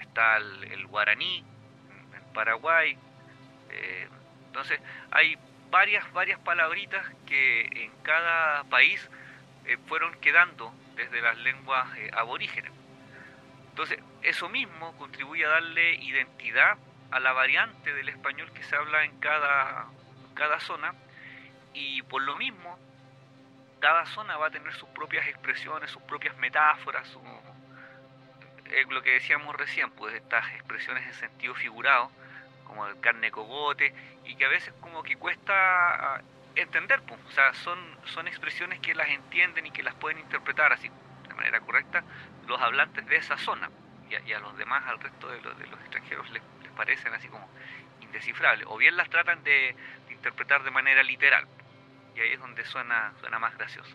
está 0.00 0.38
el, 0.38 0.86
guaraní, 0.86 1.38
en, 1.38 2.32
Paraguay, 2.32 2.98
entonces 3.68 4.80
hay 5.12 5.38
varias, 5.74 6.12
varias 6.12 6.38
palabritas 6.38 7.04
que 7.26 7.62
en 7.62 7.90
cada 8.04 8.62
país 8.70 9.10
eh, 9.64 9.76
fueron 9.88 10.14
quedando 10.20 10.72
desde 10.94 11.20
las 11.20 11.36
lenguas 11.38 11.88
eh, 11.96 12.12
aborígenes. 12.14 12.70
Entonces, 13.70 13.98
eso 14.22 14.48
mismo 14.48 14.96
contribuye 14.96 15.44
a 15.44 15.48
darle 15.48 15.96
identidad 15.96 16.78
a 17.10 17.18
la 17.18 17.32
variante 17.32 17.92
del 17.92 18.08
español 18.08 18.52
que 18.52 18.62
se 18.62 18.76
habla 18.76 19.04
en 19.04 19.18
cada, 19.18 19.86
cada 20.34 20.60
zona 20.60 20.94
y 21.72 22.02
por 22.02 22.22
lo 22.22 22.36
mismo 22.36 22.78
cada 23.80 24.06
zona 24.06 24.36
va 24.36 24.46
a 24.46 24.50
tener 24.50 24.72
sus 24.74 24.88
propias 24.90 25.26
expresiones, 25.26 25.90
sus 25.90 26.02
propias 26.02 26.36
metáforas, 26.36 27.18
eh, 28.66 28.84
lo 28.90 29.02
que 29.02 29.10
decíamos 29.10 29.56
recién, 29.56 29.90
pues 29.90 30.14
estas 30.14 30.48
expresiones 30.54 31.04
en 31.04 31.14
sentido 31.14 31.52
figurado, 31.56 32.12
como 32.64 32.86
el 32.86 32.98
carne 33.00 33.30
cogote, 33.30 33.94
y 34.24 34.36
que 34.36 34.44
a 34.44 34.48
veces 34.48 34.72
como 34.80 35.02
que 35.02 35.16
cuesta 35.16 36.22
entender, 36.54 37.02
pues. 37.02 37.20
o 37.26 37.30
sea, 37.30 37.52
son, 37.54 37.78
son 38.06 38.28
expresiones 38.28 38.80
que 38.80 38.94
las 38.94 39.08
entienden 39.08 39.66
y 39.66 39.70
que 39.70 39.82
las 39.82 39.94
pueden 39.94 40.18
interpretar 40.18 40.72
así 40.72 40.90
de 41.28 41.34
manera 41.34 41.60
correcta 41.60 42.04
los 42.46 42.60
hablantes 42.60 43.06
de 43.06 43.16
esa 43.16 43.36
zona 43.38 43.70
y 44.08 44.32
a, 44.32 44.38
los 44.38 44.56
demás, 44.56 44.84
al 44.86 45.00
resto 45.00 45.28
de, 45.28 45.40
los, 45.40 45.58
de 45.58 45.66
los 45.66 45.80
extranjeros 45.80 46.30
les, 46.30 46.42
parecen 46.76 47.14
así 47.14 47.28
como 47.28 47.48
indescifrables 48.00 48.66
o 48.68 48.76
bien 48.76 48.96
las 48.96 49.08
tratan 49.08 49.42
de, 49.44 49.76
interpretar 50.10 50.62
de 50.62 50.70
manera 50.70 51.02
literal 51.02 51.46
y 52.14 52.20
ahí 52.20 52.32
es 52.32 52.40
donde 52.40 52.64
suena, 52.64 53.12
suena 53.20 53.38
más 53.38 53.56
gracioso. 53.56 53.94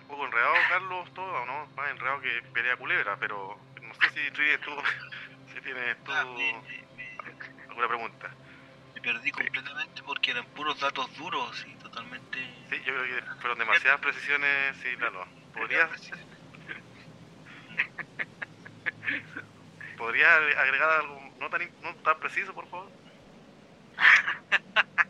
Un 0.00 0.08
poco 0.08 0.26
enredado, 0.26 0.54
Carlos, 0.68 1.12
todo, 1.14 1.44
¿no? 1.46 1.66
Más 1.76 1.90
enredado 1.90 2.20
que 2.20 2.42
pelea 2.52 2.76
culebra, 2.76 3.16
pero 3.18 3.58
no 3.82 3.94
sé 3.94 4.08
si 4.10 4.30
tú, 4.30 4.42
si 5.52 5.60
tienes 5.60 5.96
tú 6.04 6.12
ah, 6.12 6.22
alguna 7.68 7.88
pregunta 7.88 8.30
perdí 9.04 9.30
completamente 9.30 10.02
porque 10.02 10.30
eran 10.30 10.46
puros 10.46 10.80
datos 10.80 11.14
duros 11.18 11.62
y 11.66 11.74
totalmente. 11.76 12.38
Sí, 12.70 12.80
yo 12.86 12.94
creo 12.94 13.04
que 13.04 13.20
fueron 13.40 13.58
demasiadas 13.58 14.00
precisiones, 14.00 14.74
sí, 14.78 14.96
claro. 14.96 15.28
¿Podrías, 15.52 15.90
¿Podría 19.98 20.36
agregar 20.36 20.90
algo 20.90 21.20
no 21.38 21.50
tan, 21.50 21.70
no 21.82 21.94
tan 21.96 22.18
preciso, 22.18 22.54
por 22.54 22.66
favor? 22.68 22.90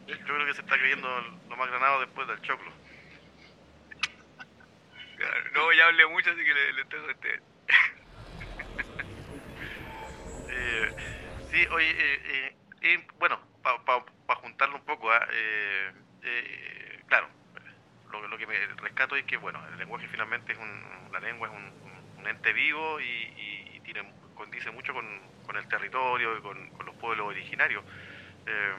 Yo 0.07 0.19
creo 0.19 0.47
que 0.47 0.55
se 0.55 0.61
está 0.61 0.77
creyendo 0.77 1.09
lo 1.49 1.57
más 1.57 1.69
granado 1.69 2.01
después 2.01 2.27
del 2.29 2.41
choclo. 2.43 2.71
no, 5.55 5.73
ya 5.73 5.87
hablé 5.87 6.07
mucho, 6.09 6.31
así 6.31 6.45
que 6.45 6.53
le, 6.53 6.85
tengo 6.87 7.09
este. 7.11 7.41
eh, 10.55 10.95
sí, 11.51 11.67
oye, 11.71 11.91
eh, 11.91 12.57
eh, 12.83 13.07
bueno, 13.19 13.41
para 13.63 14.41
juntarlo 14.41 14.77
un 14.77 14.85
poco, 14.85 15.11
¿ah? 15.11 15.27
eh, 15.33 15.93
eh, 16.23 17.01
claro, 17.07 17.29
lo, 18.11 18.29
lo, 18.29 18.39
que 18.39 18.47
me 18.47 18.55
rescato 18.77 19.17
es 19.17 19.25
que, 19.25 19.37
bueno, 19.37 19.61
el 19.73 19.79
lenguaje 19.79 20.07
finalmente 20.09 20.53
es 20.53 20.59
un, 20.59 21.09
la 21.13 21.21
lengua 21.21 21.49
es 21.49 21.55
un, 21.55 21.85
ente 22.27 22.55
vivo 22.55 22.99
y, 23.01 23.81
tiene, 23.85 24.03
condice 24.35 24.71
mucho 24.71 24.95
con, 24.95 25.05
con 25.45 25.57
el 25.59 25.69
territorio 25.69 26.39
y 26.39 26.41
con, 26.41 26.71
con, 26.71 26.87
los 26.87 26.95
pueblos 26.97 27.27
originarios. 27.29 27.85
Eh, 28.47 28.75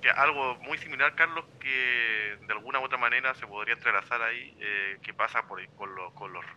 que 0.00 0.10
algo 0.10 0.56
muy 0.56 0.78
similar, 0.78 1.14
Carlos, 1.14 1.44
que 1.60 2.38
de 2.46 2.52
alguna 2.52 2.78
u 2.78 2.84
otra 2.84 2.98
manera 2.98 3.34
se 3.34 3.46
podría 3.46 3.74
entrelazar 3.74 4.22
ahí, 4.22 4.56
eh, 4.60 4.98
que 5.02 5.12
pasa 5.12 5.46
por, 5.48 5.64
con, 5.70 5.94
los, 5.94 6.14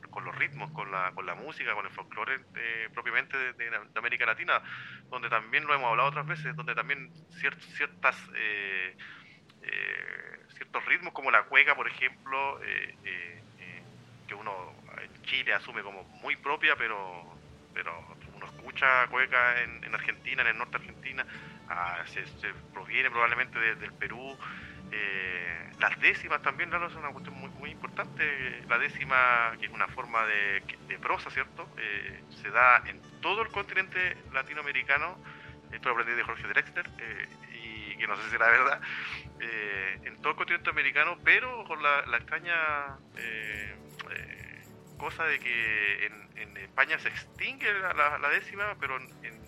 con 0.09 0.25
los 0.25 0.35
ritmos, 0.35 0.71
con 0.71 0.91
la, 0.91 1.11
con 1.11 1.25
la 1.25 1.35
música, 1.35 1.73
con 1.73 1.85
el 1.85 1.91
folclore 1.91 2.39
eh, 2.55 2.89
propiamente 2.93 3.37
de, 3.53 3.71
América 3.95 4.25
Latina, 4.25 4.61
donde 5.09 5.29
también 5.29 5.65
lo 5.65 5.73
hemos 5.73 5.89
hablado 5.89 6.09
otras 6.09 6.27
veces, 6.27 6.55
donde 6.55 6.75
también 6.75 7.11
ciertas 7.75 8.15
eh, 8.35 8.95
ciertos 10.55 10.85
ritmos 10.85 11.13
como 11.13 11.31
la 11.31 11.43
cueca, 11.43 11.75
por 11.75 11.87
ejemplo, 11.87 12.59
que 14.27 14.35
uno 14.35 14.73
en 15.01 15.23
Chile 15.23 15.53
asume 15.53 15.81
como 15.81 16.03
muy 16.21 16.35
propia, 16.35 16.75
pero, 16.75 17.37
pero 17.73 18.15
uno 18.35 18.45
escucha 18.45 19.07
cueca 19.07 19.61
en, 19.61 19.83
en 19.83 19.93
Argentina, 19.93 20.41
en 20.41 20.47
el 20.49 20.57
norte 20.57 20.77
de 20.77 20.85
Argentina, 20.85 21.25
se, 22.05 22.53
proviene 22.73 23.09
probablemente 23.09 23.59
del 23.75 23.93
Perú. 23.93 24.37
Eh, 24.91 25.71
las 25.79 25.97
décimas 26.01 26.41
también, 26.41 26.69
¿no? 26.69 26.85
es 26.85 26.93
una 26.95 27.09
cuestión 27.09 27.35
muy, 27.35 27.49
muy 27.51 27.71
importante. 27.71 28.61
La 28.67 28.77
décima, 28.77 29.53
que 29.59 29.67
es 29.67 29.71
una 29.71 29.87
forma 29.87 30.25
de, 30.25 30.61
prosa, 31.01 31.31
¿cierto? 31.31 31.67
Eh, 31.77 32.23
se 32.41 32.49
da 32.51 32.83
en 32.85 33.01
todo 33.21 33.41
el 33.41 33.47
continente 33.49 34.17
latinoamericano. 34.33 35.17
Esto 35.71 35.89
lo 35.89 35.95
aprendí 35.95 36.13
de 36.13 36.23
Jorge 36.23 36.47
Drexler, 36.47 36.89
eh, 36.99 37.27
y 37.53 37.95
que 37.97 38.05
no 38.05 38.15
sé 38.17 38.29
si 38.29 38.35
era 38.35 38.49
verdad. 38.49 38.81
en 40.03 40.17
todo 40.17 40.31
el 40.31 40.35
continente 40.35 40.69
americano, 40.69 41.17
pero 41.23 41.63
con 41.65 41.81
la, 41.81 42.01
extraña 42.17 42.97
cosa 44.97 45.23
de 45.25 45.39
que 45.39 46.05
en, 46.05 46.21
España 46.57 46.97
se 46.99 47.09
extingue 47.09 47.67
la, 47.73 48.29
décima, 48.29 48.75
pero 48.79 48.97
en 48.97 49.40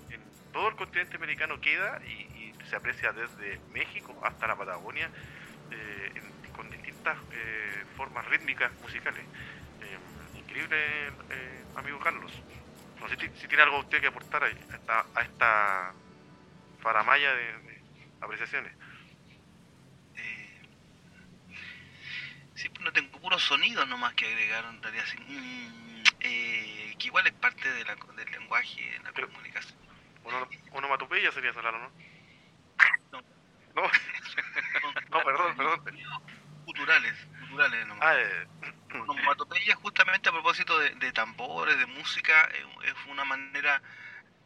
todo 0.53 0.69
el 0.69 0.75
continente 0.75 1.17
americano 1.17 1.59
queda 1.59 1.99
y, 2.05 2.31
se 2.69 2.77
aprecia 2.77 3.11
desde 3.11 3.59
México 3.73 4.17
hasta 4.23 4.47
la 4.47 4.55
Patagonia 4.55 5.09
eh, 5.69 6.21
con 6.55 6.69
distintas 6.71 7.17
eh, 7.33 7.83
formas 7.97 8.25
rítmicas 8.27 8.71
musicales. 8.81 9.21
Eh, 9.81 10.39
increíble, 10.39 11.11
amigo 11.75 11.99
Carlos. 11.99 12.31
No 13.01 13.09
sé 13.09 13.17
si, 13.19 13.47
tiene 13.49 13.63
algo 13.63 13.79
usted 13.79 13.99
que 13.99 14.07
aportar 14.07 14.45
a 14.45 14.47
esta, 14.47 15.05
a 15.13 15.21
esta 15.23 15.93
faramaya 16.79 17.33
de, 17.33 17.81
apreciaciones. 18.21 18.71
Sí, 22.55 22.69
pues 22.69 22.81
no 22.81 22.93
tengo 22.93 23.19
puros 23.19 23.43
sonidos 23.43 23.85
nomás 23.89 24.13
que 24.13 24.25
agregar 24.25 24.63
en 24.65 24.81
realidad. 24.81 25.03
Mm, 25.27 26.03
que 26.97 27.07
igual 27.07 27.27
es 27.27 27.33
parte 27.33 27.69
de 27.69 27.83
la, 27.83 27.95
del 28.15 28.31
lenguaje, 28.31 28.81
de 28.81 29.21
la 29.21 29.27
comunicación. 29.27 29.82
Uno, 30.23 31.31
sería 31.31 31.51
esa 31.51 31.61
¿no? 31.71 31.91
No. 33.11 33.21
No, 33.75 33.81
no 35.09 35.23
perdón, 35.23 35.57
perdón. 35.57 35.81
Culturales, 36.65 37.13
culturales 37.39 37.87
nomás. 37.87 38.07
Ah, 38.07 38.15
eh. 38.19 38.47
Onomatopeya 38.93 39.75
justamente 39.75 40.29
a 40.29 40.31
propósito 40.31 40.77
de, 40.77 41.11
tambores, 41.11 41.77
de 41.77 41.85
música, 41.87 42.49
eh, 42.53 42.65
es 42.85 42.93
una 43.09 43.25
manera 43.25 43.81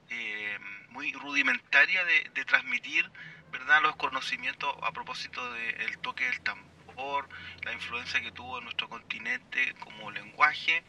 eh, 0.10 0.58
muy 0.90 1.12
rudimentaria 1.14 2.04
de, 2.06 2.32
de, 2.34 2.46
transmitir 2.46 3.12
verdad 3.52 3.82
los 3.82 3.96
conocimientos 3.98 4.74
a 4.82 4.92
propósito 4.92 5.54
del 5.54 5.98
toque 6.00 6.26
del 6.26 6.42
tambor, 6.42 7.28
la 7.64 7.74
influencia 7.74 8.22
que 8.22 8.32
tuvo 8.32 8.58
en 8.58 8.66
nuestro 8.66 8.90
continente 8.90 9.74
como 9.80 10.12
lenguaje. 10.12 10.84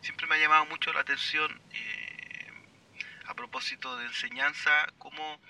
Siempre 0.00 0.26
me 0.26 0.36
ha 0.36 0.38
llamado 0.38 0.66
mucho 0.66 0.92
la 0.92 1.00
atención 1.00 1.60
eh, 1.70 2.07
a 3.28 3.34
propósito 3.34 3.96
de 3.96 4.06
enseñanza, 4.06 4.86
cómo 4.96 5.40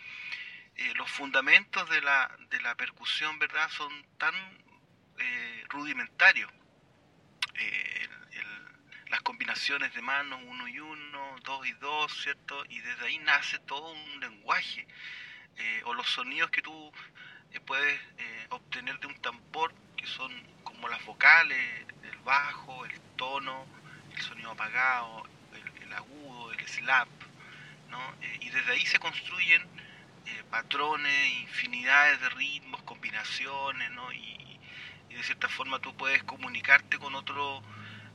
eh, 0.74 0.92
los 0.96 1.08
fundamentos 1.10 1.88
de 1.88 2.00
la, 2.02 2.36
de 2.50 2.60
la 2.60 2.74
percusión, 2.74 3.38
¿verdad?, 3.38 3.68
son 3.70 3.90
tan 4.18 4.34
eh, 5.18 5.64
rudimentarios. 5.68 6.52
Eh, 7.54 8.08
las 9.10 9.22
combinaciones 9.22 9.94
de 9.94 10.02
manos, 10.02 10.40
uno 10.44 10.68
y 10.68 10.80
uno, 10.80 11.36
dos 11.42 11.66
y 11.66 11.72
dos, 11.74 12.12
¿cierto? 12.22 12.62
Y 12.68 12.80
desde 12.80 13.06
ahí 13.06 13.18
nace 13.20 13.58
todo 13.60 13.92
un 13.92 14.20
lenguaje, 14.20 14.86
o 15.84 15.94
los 15.94 16.06
sonidos 16.06 16.50
que 16.50 16.60
tú 16.60 16.92
puedes 17.64 18.00
obtener 18.50 19.00
de 19.00 19.06
un 19.06 19.18
tambor, 19.22 19.74
que 19.96 20.06
son 20.06 20.30
como 20.62 20.88
las 20.88 21.02
vocales, 21.06 21.86
el 22.02 22.18
bajo, 22.18 22.84
el 22.84 23.00
tono, 23.16 23.66
el 24.14 24.20
sonido 24.20 24.50
apagado, 24.50 25.26
el, 25.82 25.92
agudo, 25.94 26.52
el 26.52 26.68
slap, 26.68 27.08
¿no? 27.88 28.00
y 28.40 28.50
desde 28.50 28.72
ahí 28.72 28.86
se 28.86 28.98
construyen 28.98 29.62
patrones, 30.50 31.32
infinidades 31.40 32.20
de 32.20 32.28
ritmos, 32.30 32.82
combinaciones, 32.82 33.90
¿no? 33.92 34.12
Y, 34.12 34.36
de 35.08 35.24
cierta 35.24 35.48
forma 35.48 35.80
tú 35.80 35.96
puedes 35.96 36.22
comunicarte 36.22 36.96
con 36.96 37.12
otro 37.16 37.60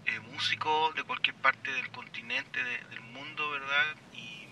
eh, 0.06 0.20
músicos 0.22 0.96
de 0.96 1.04
cualquier 1.04 1.36
parte 1.36 1.70
del 1.74 1.90
continente, 1.90 2.64
del 2.64 3.02
mundo, 3.02 3.50
¿verdad? 3.50 3.96
Y, 4.14 4.48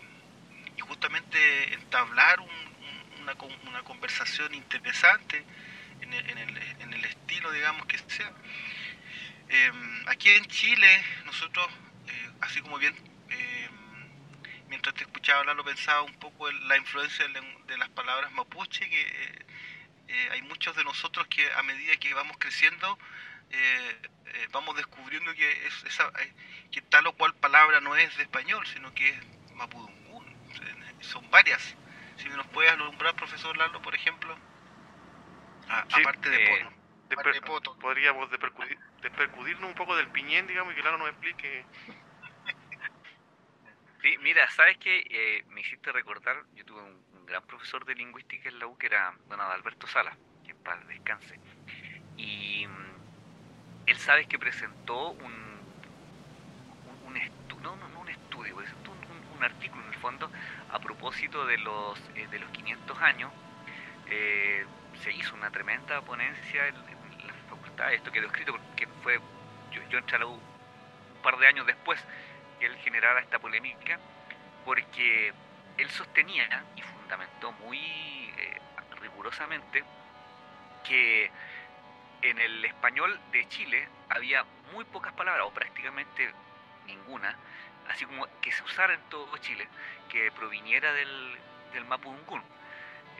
justamente 0.81 1.73
entablar 1.73 2.39
una, 2.41 3.33
una, 3.67 3.83
conversación 3.83 4.53
interesante 4.53 5.45
en 6.01 6.13
el, 6.13 7.05
estilo, 7.05 7.51
digamos, 7.51 7.85
que 7.85 7.97
sea. 7.97 8.31
Em, 9.47 10.07
aquí 10.09 10.29
en 10.29 10.45
Chile, 10.47 11.03
nosotros, 11.25 11.67
eh, 12.07 12.31
así 12.41 12.61
como 12.61 12.77
bien, 12.77 12.93
mientras 14.71 14.95
te 14.95 15.03
escuchaba 15.03 15.41
hablar, 15.41 15.57
lo 15.57 15.65
pensaba 15.65 16.01
un 16.01 16.13
poco 16.13 16.49
en 16.49 16.67
la 16.69 16.77
influencia 16.77 17.27
de 17.27 17.77
las 17.77 17.89
palabras 17.89 18.31
mapuche, 18.31 18.89
que 18.89 19.45
eh, 20.07 20.29
hay 20.31 20.41
muchos 20.43 20.75
de 20.77 20.85
nosotros 20.85 21.27
que 21.27 21.51
a 21.51 21.61
medida 21.61 21.97
que 21.97 22.13
vamos 22.13 22.37
creciendo, 22.39 22.97
eh, 23.49 24.01
eh, 24.27 24.47
vamos 24.53 24.77
descubriendo 24.77 25.33
que, 25.35 25.67
es, 25.67 25.83
esa, 25.83 26.07
eh, 26.21 26.33
que 26.71 26.81
tal 26.81 27.05
o 27.07 27.13
cual 27.13 27.35
palabra 27.35 27.81
no 27.81 27.97
es 27.97 28.15
de 28.15 28.23
español, 28.23 28.65
sino 28.65 28.93
que 28.93 29.09
es 29.09 29.51
mapudungún. 29.55 30.25
Son 31.01 31.29
varias. 31.29 31.75
Si 32.15 32.29
nos 32.29 32.47
puedes 32.47 32.71
alumbrar, 32.71 33.13
profesor 33.15 33.57
Lalo, 33.57 33.81
por 33.81 33.93
ejemplo, 33.93 34.37
aparte 35.67 36.29
de, 36.29 37.41
poto, 37.45 37.77
Podríamos 37.77 38.29
despercudirnos 39.01 39.69
un 39.69 39.75
poco 39.75 39.97
del 39.97 40.07
piñén, 40.07 40.47
digamos, 40.47 40.71
y 40.71 40.77
que 40.77 40.83
Lalo 40.83 40.99
nos 40.99 41.09
explique. 41.09 41.65
Sí, 44.01 44.17
mira, 44.17 44.49
¿sabes 44.49 44.77
qué? 44.79 45.43
me 45.49 45.61
hiciste 45.61 45.91
recordar, 45.91 46.35
yo 46.55 46.65
tuve 46.65 46.81
un, 46.81 47.25
gran 47.27 47.43
profesor 47.43 47.85
de 47.85 47.95
lingüística 47.95 48.49
en 48.49 48.59
la 48.59 48.67
U 48.67 48.77
que 48.77 48.87
era 48.87 49.13
don 49.29 49.39
Alberto 49.39 49.87
Sala, 49.87 50.17
que 50.45 50.55
para 50.55 50.83
descanse. 50.85 51.39
Y 52.17 52.67
él 53.85 53.97
sabe 53.97 54.25
que 54.25 54.39
presentó 54.39 55.11
un, 55.11 55.33
un, 57.05 57.13
no, 57.61 57.99
un 57.99 58.09
estudio, 58.09 58.55
presentó 58.55 58.91
un, 58.91 59.43
artículo 59.43 59.81
en 59.83 59.93
el 59.93 59.99
fondo 59.99 60.31
a 60.69 60.79
propósito 60.79 61.47
de 61.47 61.57
los, 61.57 61.99
eh, 62.15 62.27
de 62.27 62.39
los 62.39 62.49
500 62.51 63.01
años. 63.01 63.31
Eh, 64.07 64.65
se 65.01 65.11
hizo 65.13 65.33
una 65.35 65.49
tremenda 65.51 66.01
ponencia 66.01 66.67
en, 66.67 66.75
la 66.75 67.33
facultad, 67.49 67.93
esto 67.93 68.11
quedó 68.11 68.27
escrito 68.27 68.51
porque 68.51 68.87
fue, 69.03 69.19
yo, 69.71 69.81
yo 69.89 69.97
entré 69.99 70.17
a 70.17 70.19
la 70.19 70.27
U 70.27 70.33
un 70.33 71.21
par 71.23 71.37
de 71.37 71.47
años 71.47 71.65
después 71.65 71.99
que 71.99 72.07
él 72.65 72.77
generara 72.77 73.19
esta 73.21 73.39
polémica, 73.39 73.99
porque 74.65 75.33
él 75.77 75.89
sostenía 75.89 76.63
y 76.75 76.81
fundamentó 76.81 77.51
muy 77.53 77.79
eh, 77.79 78.59
rigurosamente 78.99 79.83
que 80.83 81.31
en 82.21 82.39
el 82.39 82.63
español 82.65 83.19
de 83.31 83.47
Chile 83.49 83.87
había 84.09 84.45
muy 84.73 84.85
pocas 84.85 85.13
palabras, 85.13 85.45
o 85.47 85.53
prácticamente 85.53 86.31
ninguna, 86.85 87.35
así 87.89 88.05
como 88.05 88.27
que 88.41 88.51
se 88.51 88.63
usara 88.63 88.93
en 88.93 89.01
todo 89.09 89.37
Chile, 89.37 89.67
que 90.09 90.31
proviniera 90.31 90.93
del, 90.93 91.37
del. 91.73 91.85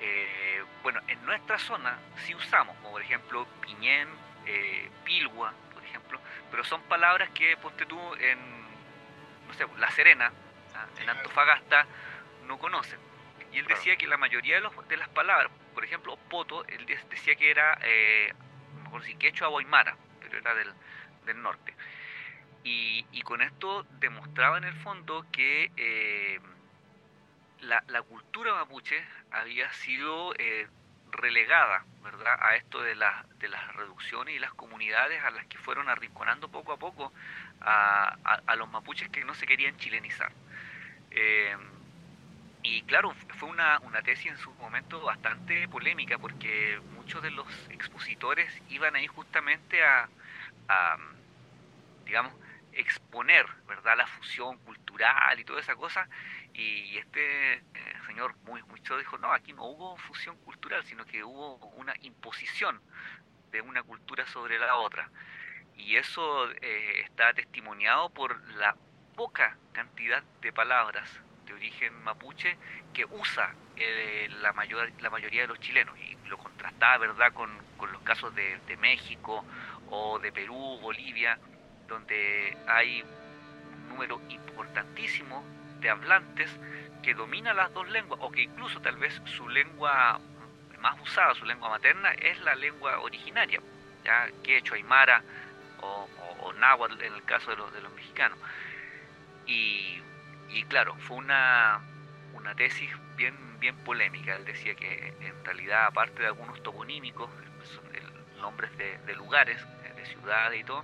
Eh, 0.03 0.63
bueno, 0.81 0.99
en 1.07 1.23
nuestra 1.25 1.59
zona 1.59 1.99
sí 2.25 2.33
usamos, 2.33 2.75
como 2.77 2.91
por 2.91 3.01
ejemplo 3.01 3.45
piñén, 3.61 4.07
eh, 4.45 4.89
pilgua, 5.03 5.53
por 5.73 5.83
ejemplo, 5.83 6.19
pero 6.49 6.63
son 6.63 6.81
palabras 6.83 7.29
que, 7.29 7.55
ponte 7.57 7.85
tú, 7.85 7.99
en, 8.15 8.60
no 9.51 9.57
sé, 9.57 9.65
La 9.79 9.91
Serena, 9.91 10.31
¿ah? 10.75 10.87
en 10.99 11.09
Antofagasta, 11.09 11.85
no 12.47 12.57
conocen. 12.57 12.99
Y 13.51 13.59
él 13.59 13.67
decía 13.67 13.97
que 13.97 14.07
la 14.07 14.17
mayoría 14.17 14.55
de, 14.55 14.61
los, 14.61 14.87
de 14.87 14.97
las 14.97 15.09
palabras, 15.09 15.51
por 15.73 15.83
ejemplo, 15.83 16.17
poto, 16.29 16.65
él 16.67 16.85
decía 16.85 17.35
que 17.35 17.51
era 17.51 17.77
eh, 17.83 18.33
por 18.89 19.03
si 19.03 19.15
quechua 19.15 19.49
o 19.49 19.59
aymara, 19.59 19.97
pero 20.21 20.37
era 20.37 20.53
del, 20.55 20.73
del 21.25 21.41
norte. 21.41 21.75
Y, 22.63 23.05
y, 23.11 23.23
con 23.23 23.41
esto 23.41 23.85
demostraba 23.99 24.57
en 24.57 24.65
el 24.65 24.75
fondo 24.75 25.25
que 25.31 25.71
eh, 25.75 26.39
la, 27.61 27.83
la, 27.87 28.03
cultura 28.03 28.53
mapuche 28.53 29.03
había 29.31 29.71
sido 29.73 30.33
eh, 30.37 30.67
relegada 31.11 31.83
¿verdad? 32.03 32.37
a 32.39 32.55
esto 32.55 32.81
de, 32.81 32.95
la, 32.95 33.25
de 33.39 33.49
las 33.49 33.75
reducciones 33.75 34.35
y 34.35 34.39
las 34.39 34.53
comunidades 34.53 35.23
a 35.23 35.31
las 35.31 35.47
que 35.47 35.57
fueron 35.57 35.89
arrinconando 35.89 36.49
poco 36.49 36.73
a 36.73 36.77
poco 36.77 37.11
a, 37.61 38.55
los 38.57 38.69
mapuches 38.69 39.09
que 39.09 39.23
no 39.23 39.33
se 39.33 39.45
querían 39.45 39.77
chilenizar. 39.77 40.31
Eh, 41.11 41.55
y 42.63 42.83
claro, 42.83 43.13
fue 43.37 43.49
una, 43.49 43.79
una, 43.79 44.01
tesis 44.01 44.27
en 44.27 44.37
su 44.37 44.53
momento 44.53 45.01
bastante 45.01 45.67
polémica 45.67 46.17
porque 46.19 46.79
muchos 46.93 47.23
de 47.23 47.31
los 47.31 47.47
expositores 47.69 48.61
iban 48.69 48.95
ahí 48.95 49.07
justamente 49.07 49.83
a, 49.83 50.07
digamos, 52.05 52.33
exponer, 52.73 53.45
¿verdad?, 53.67 53.97
la 53.97 54.07
fusión 54.07 54.57
cultural 54.59 55.39
y 55.39 55.43
toda 55.43 55.59
esa 55.59 55.75
cosa. 55.75 56.07
Y 56.53 56.97
este 56.97 57.53
eh, 57.55 57.63
señor 58.05 58.35
muy 58.43 58.61
mucho 58.63 58.97
dijo, 58.97 59.17
no, 59.17 59.31
aquí 59.33 59.53
no 59.53 59.65
hubo 59.65 59.97
fusión 59.97 60.37
cultural, 60.37 60.83
sino 60.85 61.05
que 61.05 61.23
hubo 61.23 61.55
una 61.75 61.93
imposición 62.01 62.79
de 63.51 63.61
una 63.61 63.83
cultura 63.83 64.25
sobre 64.27 64.59
la 64.59 64.75
otra. 64.75 65.09
Y 65.85 65.97
eso 65.97 66.49
eh, 66.61 67.01
está 67.03 67.33
testimoniado 67.33 68.09
por 68.09 68.39
la 68.55 68.75
poca 69.15 69.57
cantidad 69.73 70.23
de 70.41 70.53
palabras 70.53 71.09
de 71.45 71.53
origen 71.53 71.93
mapuche 72.03 72.57
que 72.93 73.05
usa 73.05 73.53
eh, 73.77 74.29
la, 74.41 74.53
mayor, 74.53 74.91
la 75.01 75.09
mayoría 75.09 75.41
de 75.41 75.47
los 75.47 75.59
chilenos 75.59 75.97
y 75.99 76.17
lo 76.27 76.37
contrastaba 76.37 76.97
verdad 76.99 77.33
con, 77.33 77.49
con 77.77 77.91
los 77.91 78.01
casos 78.03 78.33
de, 78.35 78.59
de, 78.67 78.77
México 78.77 79.43
o 79.89 80.19
de 80.19 80.31
Perú, 80.31 80.79
Bolivia, 80.81 81.39
donde 81.87 82.57
hay 82.67 83.01
un 83.01 83.89
número 83.89 84.21
importantísimo 84.29 85.43
de 85.79 85.89
hablantes 85.89 86.49
que 87.01 87.13
dominan 87.15 87.57
las 87.57 87.73
dos 87.73 87.89
lenguas 87.89 88.19
o 88.21 88.31
que 88.31 88.43
incluso 88.43 88.79
tal 88.81 88.97
vez 88.97 89.19
su 89.25 89.49
lengua 89.49 90.19
más 90.79 90.99
usada, 91.01 91.33
su 91.35 91.45
lengua 91.45 91.69
materna, 91.69 92.13
es 92.13 92.39
la 92.41 92.55
lengua 92.55 92.99
originaria, 92.99 93.59
ya 94.03 94.29
quechua, 94.43 94.77
aymara 94.77 95.23
o, 95.81 96.07
o, 96.17 96.47
o 96.47 96.53
náhuatl 96.53 97.01
en 97.01 97.13
el 97.13 97.23
caso 97.25 97.51
de 97.51 97.57
los, 97.57 97.73
de 97.73 97.81
los 97.81 97.91
mexicanos. 97.93 98.37
Y 99.45 100.01
y 100.53 100.63
claro, 100.63 100.95
fue 100.99 101.17
una, 101.17 101.79
una 102.33 102.53
tesis 102.55 102.89
bien, 103.15 103.35
bien 103.59 103.75
polémica. 103.83 104.35
Él 104.35 104.45
decía 104.45 104.75
que 104.75 105.13
en 105.21 105.45
realidad, 105.45 105.85
aparte 105.87 106.21
de 106.21 106.27
algunos 106.27 106.61
toponímicos, 106.61 107.29
son 107.73 107.85
nombres 108.41 108.75
de, 108.77 108.97
de 109.05 109.15
lugares, 109.15 109.61
de 109.95 110.05
ciudades 110.05 110.59
y 110.59 110.63
todo, 110.63 110.83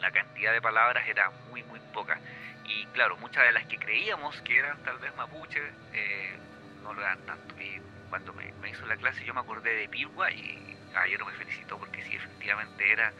la 0.00 0.10
cantidad 0.10 0.52
de 0.52 0.60
palabras 0.60 1.06
era 1.08 1.30
muy, 1.48 1.62
muy 1.64 1.80
poca. 1.94 2.20
Y 2.64 2.84
claro, 2.86 3.16
muchas 3.18 3.44
de 3.44 3.52
las 3.52 3.66
que 3.66 3.78
creíamos 3.78 4.40
que 4.42 4.58
eran 4.58 4.82
tal 4.82 4.98
vez 4.98 5.14
mapuche, 5.16 5.60
eh, 5.92 6.36
no 6.82 6.92
lo 6.92 7.00
eran 7.00 7.24
tanto. 7.24 7.54
Y 7.60 7.80
cuando 8.10 8.32
me, 8.34 8.68
hizo 8.68 8.86
la 8.86 8.96
clase 8.96 9.24
yo 9.24 9.32
me 9.32 9.40
acordé 9.40 9.74
de 9.74 9.88
Pirgua 9.88 10.30
y 10.30 10.76
ayer 10.94 11.24
me 11.24 11.32
felicitó 11.32 11.78
porque 11.78 12.02
sí, 12.04 12.16
efectivamente 12.16 12.92
era, 12.92 13.12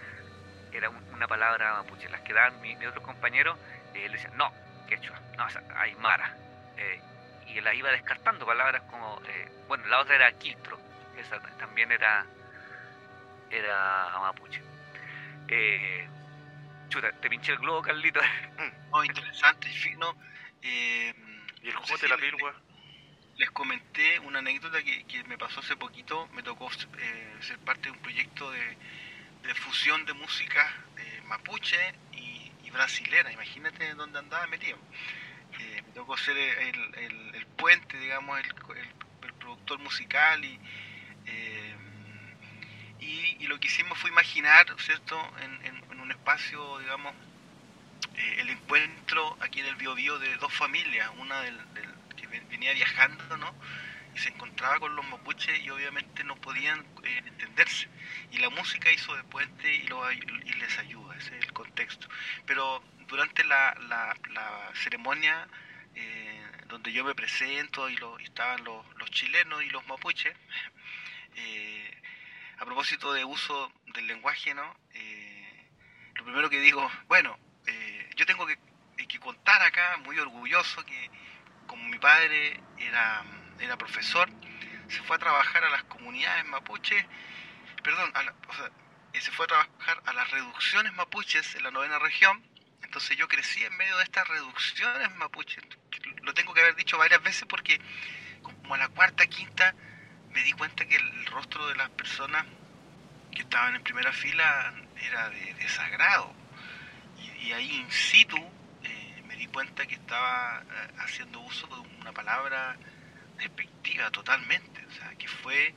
era 0.76 0.90
una 0.90 1.26
palabra 1.26 1.74
mapuche. 1.74 2.08
Las 2.08 2.20
que 2.22 2.32
daban 2.32 2.60
mi, 2.60 2.76
mi 2.76 2.86
otro 2.86 3.02
compañero, 3.02 3.56
eh, 3.94 4.06
él 4.06 4.12
decía, 4.12 4.30
no, 4.34 4.52
quechua, 4.88 5.18
no, 5.36 5.46
aymara. 5.76 6.34
Eh, 6.76 7.00
y 7.48 7.60
la 7.60 7.74
iba 7.74 7.90
descartando 7.90 8.44
palabras 8.44 8.82
como, 8.90 9.20
eh, 9.28 9.48
bueno, 9.68 9.86
la 9.86 10.00
otra 10.00 10.16
era 10.16 10.32
quiltro, 10.32 10.78
esa 11.16 11.40
también 11.58 11.90
era, 11.92 12.26
era 13.50 14.18
mapuche. 14.20 14.62
Eh, 15.48 16.08
chuta, 16.88 17.12
te 17.12 17.28
pinché 17.28 17.52
el 17.52 17.58
globo, 17.58 17.82
Carlito. 17.82 18.20
Oh, 18.90 19.04
interesante 19.04 19.68
y 19.68 19.74
fino. 19.74 20.16
Eh, 20.62 21.14
y 21.62 21.68
el 21.68 21.74
jote 21.74 22.02
de 22.02 22.08
la 22.08 22.16
pilgua. 22.16 22.54
Les 23.36 23.50
comenté 23.50 24.18
una 24.20 24.38
anécdota 24.38 24.82
que, 24.82 25.04
que, 25.04 25.22
me 25.24 25.36
pasó 25.36 25.60
hace 25.60 25.76
poquito. 25.76 26.28
Me 26.28 26.42
tocó 26.42 26.70
eh, 26.98 27.36
ser 27.40 27.58
parte 27.58 27.82
de 27.82 27.90
un 27.90 27.98
proyecto 27.98 28.50
de, 28.50 28.78
de 29.46 29.54
fusión 29.54 30.04
de 30.04 30.12
música 30.14 30.74
mapuche 31.26 31.94
brasilera, 32.76 33.32
imagínate 33.32 33.94
dónde 33.94 34.18
andaba 34.18 34.46
metido. 34.46 34.78
Eh, 35.58 35.82
me 35.86 35.92
tocó 35.92 36.16
ser 36.16 36.36
el, 36.36 37.46
puente, 37.56 37.98
digamos, 37.98 38.38
el, 38.38 38.46
el, 38.76 39.32
productor 39.34 39.78
musical 39.78 40.44
y, 40.44 40.58
eh, 41.26 41.76
y, 43.00 43.46
lo 43.46 43.58
que 43.58 43.68
hicimos 43.68 43.98
fue 43.98 44.10
imaginar, 44.10 44.66
¿cierto?, 44.78 45.16
en, 45.40 45.66
en, 45.66 46.00
un 46.00 46.10
espacio, 46.10 46.78
digamos, 46.80 47.14
eh, 48.14 48.36
el 48.40 48.50
encuentro 48.50 49.36
aquí 49.40 49.60
en 49.60 49.66
el 49.66 49.76
Biobío 49.76 50.18
de 50.18 50.36
dos 50.36 50.52
familias, 50.52 51.10
una 51.18 51.40
del, 51.40 51.58
que 52.16 52.26
venía 52.26 52.72
viajando, 52.74 53.36
¿no? 53.38 53.54
Y 54.16 54.18
se 54.18 54.30
encontraba 54.30 54.80
con 54.80 54.96
los 54.96 55.06
mapuches 55.08 55.60
y 55.60 55.68
obviamente 55.68 56.24
no 56.24 56.36
podían 56.36 56.80
eh, 57.04 57.22
entenderse. 57.26 57.86
Y 58.30 58.38
la 58.38 58.48
música 58.48 58.90
hizo 58.90 59.14
de 59.14 59.22
puente 59.24 59.74
y, 59.74 59.82
lo, 59.88 60.10
y 60.10 60.52
les 60.54 60.78
ayuda, 60.78 61.14
ese 61.18 61.38
es 61.38 61.44
el 61.44 61.52
contexto. 61.52 62.08
Pero 62.46 62.82
durante 63.08 63.44
la, 63.44 64.16
ceremonia 64.72 65.46
eh, 65.94 66.42
donde 66.66 66.92
yo 66.94 67.04
me 67.04 67.14
presento 67.14 67.90
y, 67.90 67.96
lo, 67.96 68.18
estaban 68.18 68.64
los, 68.64 69.10
chilenos 69.10 69.62
y 69.62 69.68
los 69.68 69.86
mapuches, 69.86 70.34
a 72.58 72.64
propósito 72.64 73.12
de 73.12 73.22
uso 73.22 73.70
del 73.94 74.06
lenguaje, 74.06 74.54
¿no? 74.54 74.74
lo 76.14 76.24
primero 76.24 76.48
que 76.48 76.58
digo, 76.60 76.90
bueno, 77.06 77.38
yo 78.16 78.24
tengo 78.24 78.46
que, 78.46 78.56
contar 79.20 79.60
acá, 79.62 79.98
muy 80.04 80.18
orgulloso, 80.18 80.84
que 80.86 81.10
como 81.66 81.84
mi 81.84 81.98
padre 81.98 82.60
era, 82.78 83.24
era 83.60 83.76
profesor, 83.76 84.28
se 84.88 85.02
fue 85.02 85.16
a 85.16 85.18
trabajar 85.18 85.64
a 85.64 85.70
las 85.70 85.84
comunidades 85.84 86.44
mapuches, 86.46 87.04
perdón, 87.82 88.12
o 88.48 88.54
sea, 88.54 88.70
eh, 89.12 89.20
se 89.20 89.30
fue 89.32 89.44
a 89.46 89.48
trabajar 89.48 90.02
a 90.04 90.12
las 90.12 90.30
reducciones 90.30 90.92
mapuches 90.94 91.54
en 91.54 91.62
la 91.62 91.70
novena 91.70 91.98
región, 91.98 92.42
entonces 92.82 93.16
yo 93.16 93.28
crecí 93.28 93.64
en 93.64 93.76
medio 93.76 93.96
de 93.96 94.04
estas 94.04 94.26
reducciones 94.28 95.14
mapuches, 95.16 95.64
lo 96.22 96.34
tengo 96.34 96.54
que 96.54 96.60
haber 96.60 96.76
dicho 96.76 96.98
varias 96.98 97.22
veces 97.22 97.46
porque 97.48 97.80
como 98.42 98.74
a 98.74 98.78
la 98.78 98.88
cuarta, 98.88 99.26
quinta, 99.26 99.74
me 100.30 100.42
di 100.42 100.52
cuenta 100.52 100.84
que 100.86 100.96
el 100.96 101.26
rostro 101.26 101.66
de 101.68 101.76
las 101.76 101.90
personas 101.90 102.44
que 103.32 103.42
estaban 103.42 103.74
en 103.74 103.82
primera 103.82 104.12
fila 104.12 104.74
era 105.02 105.30
de 105.30 105.54
desagrado. 105.54 106.34
Y 107.40 107.52
ahí 107.52 107.76
in 107.76 107.90
situ 107.90 108.36
eh, 108.82 109.22
me 109.26 109.36
di 109.36 109.46
cuenta 109.46 109.86
que 109.86 109.94
estaba 109.94 110.62
eh, 110.62 110.92
haciendo 110.98 111.40
uso 111.40 111.66
de 111.68 111.78
una 112.00 112.12
palabra 112.12 112.76
despectiva 113.36 114.10
totalmente, 114.10 114.84
o 114.86 114.90
sea, 114.92 115.14
que 115.16 115.28
fue 115.28 115.74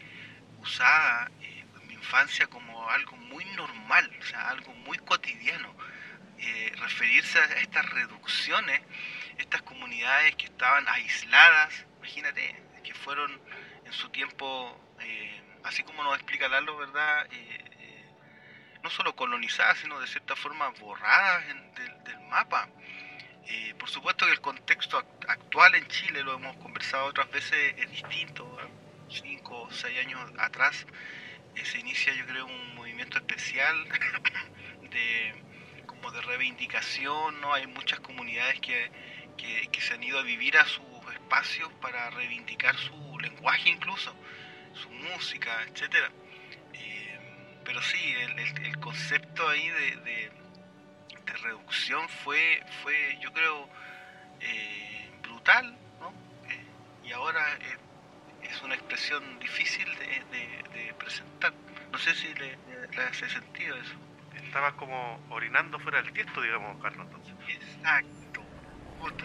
usada 0.59 1.29
eh, 1.41 1.65
en 1.81 1.87
mi 1.87 1.93
infancia 1.93 2.47
como 2.47 2.89
algo 2.89 3.15
muy 3.17 3.45
normal, 3.55 4.09
o 4.19 4.25
sea, 4.25 4.49
algo 4.49 4.73
muy 4.73 4.97
cotidiano. 4.99 5.75
referirse 6.79 7.37
a 7.39 7.45
estas 7.61 7.85
reducciones, 7.89 8.81
estas 9.37 9.61
comunidades 9.63 10.35
que 10.35 10.45
estaban 10.45 10.87
aisladas, 10.87 11.85
imagínate, 11.97 12.55
que 12.83 12.93
fueron 12.93 13.29
en 13.85 13.93
su 13.93 14.09
tiempo, 14.09 14.47
así 15.63 15.83
como 15.83 16.03
nos 16.03 16.15
explica 16.15 16.47
Lalo, 16.47 16.77
¿verdad? 16.77 17.27
no 18.83 18.89
solo 18.89 19.15
colonizadas, 19.15 19.79
sino 19.79 19.99
de 19.99 20.07
cierta 20.07 20.35
forma 20.35 20.69
borradas 20.79 21.45
del, 21.47 22.19
mapa. 22.29 22.69
Eh, 23.49 23.73
por 23.77 23.89
supuesto 23.89 24.25
que 24.25 24.31
el 24.31 24.41
contexto 24.41 24.97
actual 25.27 25.75
en 25.75 25.87
Chile, 25.87 26.23
lo 26.23 26.35
hemos 26.35 26.55
conversado 26.57 27.05
otras 27.05 27.29
veces, 27.31 27.75
es 27.77 27.89
distinto. 27.89 28.45
Cinco 29.09 29.63
o 29.63 29.71
seis 29.71 29.99
años 30.05 30.21
atrás 30.37 30.85
eh, 31.55 31.65
se 31.65 31.79
inicia, 31.79 32.13
yo 32.13 32.25
creo, 32.27 32.45
un 32.45 32.75
movimiento 32.75 33.17
especial 33.17 33.75
de 34.91 35.43
como 35.87 36.11
de 36.11 36.21
reivindicación, 36.21 37.41
¿no? 37.41 37.53
Hay 37.53 37.67
muchas 37.67 37.99
comunidades 37.99 38.59
que, 38.61 38.91
que 39.35 39.81
se 39.81 39.95
han 39.95 40.03
ido 40.03 40.19
a 40.19 40.23
vivir 40.23 40.57
a 40.57 40.65
sus 40.65 40.85
espacios 41.13 41.71
para 41.81 42.09
reivindicar 42.11 42.77
su 42.77 43.19
lenguaje 43.19 43.69
incluso, 43.69 44.13
su 44.73 44.89
música, 44.91 45.63
etcétera 45.63 46.11
pero 47.69 47.83
sí, 47.83 47.99
el, 48.63 48.79
concepto 48.79 49.47
ahí 49.47 49.69
de, 49.69 50.31
reducción 51.33 52.07
fue, 52.09 52.63
fue 52.83 53.17
yo 53.21 53.31
creo, 53.33 53.69
eh, 54.41 55.11
brutal, 55.21 55.77
¿no? 55.99 56.13
Eh, 56.49 56.63
y 57.05 57.11
ahora 57.11 57.41
eh, 57.55 57.77
es 58.43 58.61
una 58.61 58.75
expresión 58.75 59.39
difícil 59.39 59.87
de, 59.95 60.93
presentar. 60.97 61.53
No 61.91 61.97
sé 61.97 62.13
si 62.15 62.33
le, 62.35 62.57
hace 63.09 63.29
sentido 63.29 63.75
eso. 63.77 63.95
Estaba 64.35 64.73
como 64.73 65.19
orinando 65.29 65.79
fuera 65.79 66.01
del 66.01 66.11
tiesto, 66.13 66.41
digamos, 66.41 66.81
Carlos, 66.81 67.07
entonces. 67.07 67.33
Exacto. 67.47 68.41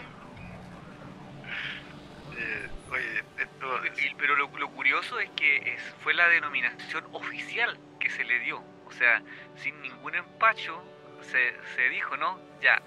oye, 2.91 4.15
pero 4.17 4.35
lo, 4.35 4.49
curioso 4.71 5.19
es 5.19 5.29
que 5.31 5.77
fue 6.01 6.13
la 6.13 6.27
denominación 6.27 7.05
oficial 7.11 7.77
que 7.99 8.09
se 8.09 8.23
le 8.23 8.39
dio. 8.39 8.63
O 8.85 8.91
sea, 8.91 9.21
sin 9.57 9.81
ningún 9.81 10.15
empacho 10.15 10.83
se, 11.25 11.53
se 11.75 11.89
dijo, 11.89 12.17
¿no? 12.17 12.39
Ya, 12.61 12.81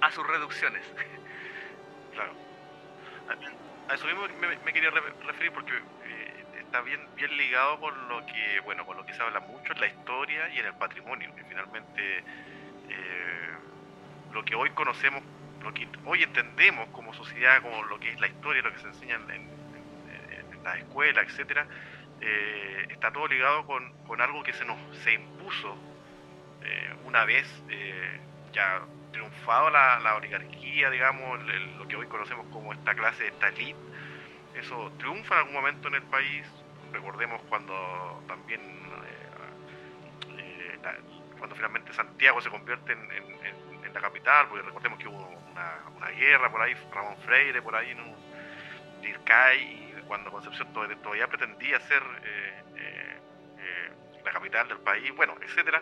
a, 0.00 0.10
sus 0.10 0.26
reducciones. 0.26 0.84
Claro. 2.14 2.32
A, 3.88 3.94
eso 3.94 4.06
mismo 4.06 4.26
me, 4.64 4.72
quería 4.72 4.90
referir 4.90 5.52
porque 5.52 5.72
eh, 5.72 6.44
está 6.58 6.80
bien 6.80 7.00
bien 7.14 7.36
ligado 7.36 7.78
con 7.78 8.08
lo 8.08 8.26
que, 8.26 8.58
bueno, 8.64 8.84
con 8.84 8.96
lo 8.96 9.06
que 9.06 9.14
se 9.14 9.22
habla 9.22 9.38
mucho 9.38 9.72
en 9.72 9.80
la 9.80 9.86
historia 9.86 10.48
y 10.48 10.58
en 10.58 10.66
el 10.66 10.74
patrimonio, 10.74 11.32
que 11.36 11.44
finalmente 11.44 12.18
eh, 12.18 13.50
lo 14.32 14.44
que 14.44 14.56
hoy 14.56 14.70
conocemos, 14.70 15.22
lo 15.62 15.72
que 15.72 15.88
hoy 16.04 16.24
entendemos 16.24 16.88
como 16.88 17.14
sociedad, 17.14 17.62
como 17.62 17.84
lo 17.84 18.00
que 18.00 18.10
es 18.10 18.20
la 18.20 18.26
historia, 18.26 18.62
lo 18.62 18.72
que 18.72 18.80
se 18.80 18.88
enseña 18.88 19.14
en, 19.14 19.30
en, 19.30 19.48
en 20.52 20.64
la 20.64 20.76
escuela, 20.76 21.22
etcétera, 21.22 21.68
eh, 22.20 22.86
está 22.90 23.12
todo 23.12 23.28
ligado 23.28 23.64
con, 23.64 23.92
con, 24.06 24.20
algo 24.20 24.42
que 24.42 24.52
se 24.52 24.64
nos 24.64 24.76
se 25.04 25.12
impuso 25.12 25.76
eh, 26.64 26.94
una 27.04 27.24
vez 27.24 27.46
eh, 27.68 28.20
ya 28.52 28.82
triunfado 29.12 29.70
la, 29.70 30.14
oligarquía, 30.16 30.90
digamos, 30.90 31.40
lo 31.78 31.88
que 31.88 31.96
hoy 31.96 32.06
conocemos 32.06 32.46
como 32.52 32.72
esta 32.72 32.94
clase, 32.94 33.28
esta 33.28 33.48
elite, 33.48 33.78
eso 34.54 34.92
triunfa 34.98 35.34
en 35.34 35.38
algún 35.40 35.54
momento 35.54 35.88
en 35.88 35.94
el 35.94 36.02
país. 36.02 36.46
Recordemos 36.92 37.40
cuando 37.48 38.22
también, 38.26 38.60
cuando 41.38 41.54
finalmente 41.54 41.92
Santiago 41.92 42.40
se 42.40 42.50
convierte 42.50 42.92
en, 42.92 43.10
en, 43.10 43.68
la 43.92 44.00
capital, 44.00 44.48
porque 44.48 44.64
recordemos 44.64 44.98
que 44.98 45.08
hubo 45.08 45.28
una, 45.50 46.10
guerra 46.10 46.50
por 46.50 46.62
ahí, 46.62 46.74
Ramón 46.92 47.16
Freire 47.24 47.62
por 47.62 47.74
ahí, 47.74 47.94
¿no? 47.94 48.04
Dircay, 49.00 49.94
cuando 50.06 50.30
Concepción 50.30 50.72
todavía 50.72 51.28
pretendía 51.28 51.78
ser 51.80 52.02
eh, 52.22 52.62
eh, 52.76 53.18
eh, 53.58 53.92
la 54.24 54.32
capital 54.32 54.68
del 54.68 54.78
país, 54.78 55.14
bueno, 55.14 55.36
etcétera. 55.40 55.80